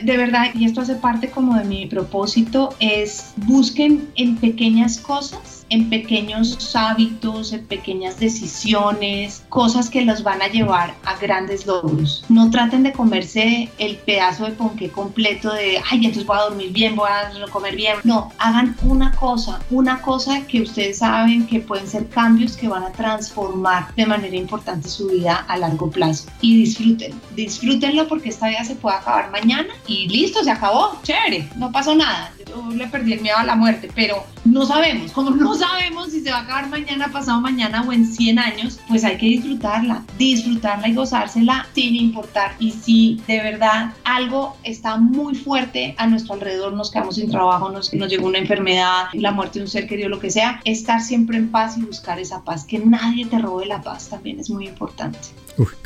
[0.02, 5.57] de verdad, y esto hace parte como de mi propósito, es busquen en pequeñas cosas
[5.70, 12.24] en pequeños hábitos, en pequeñas decisiones, cosas que los van a llevar a grandes logros.
[12.28, 16.72] No traten de comerse el pedazo de ponqué completo de, ay, entonces voy a dormir
[16.72, 17.96] bien, voy a comer bien.
[18.04, 22.84] No, hagan una cosa, una cosa que ustedes saben que pueden ser cambios que van
[22.84, 26.28] a transformar de manera importante su vida a largo plazo.
[26.40, 31.48] Y disfruten, disfrútenlo porque esta vida se puede acabar mañana y listo, se acabó, chévere,
[31.56, 32.32] no pasó nada.
[32.46, 36.20] Yo le perdí el miedo a la muerte, pero no sabemos, como no sabemos si
[36.20, 40.04] se va a acabar mañana, pasado mañana o en 100 años, pues hay que disfrutarla,
[40.16, 42.52] disfrutarla y gozársela sin importar.
[42.58, 47.70] Y si de verdad algo está muy fuerte a nuestro alrededor, nos quedamos sin trabajo,
[47.70, 51.00] nos, nos llegó una enfermedad, la muerte de un ser querido, lo que sea, estar
[51.00, 54.50] siempre en paz y buscar esa paz, que nadie te robe la paz también es
[54.50, 55.18] muy importante.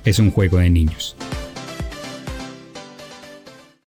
[0.05, 1.15] es un juego de niños.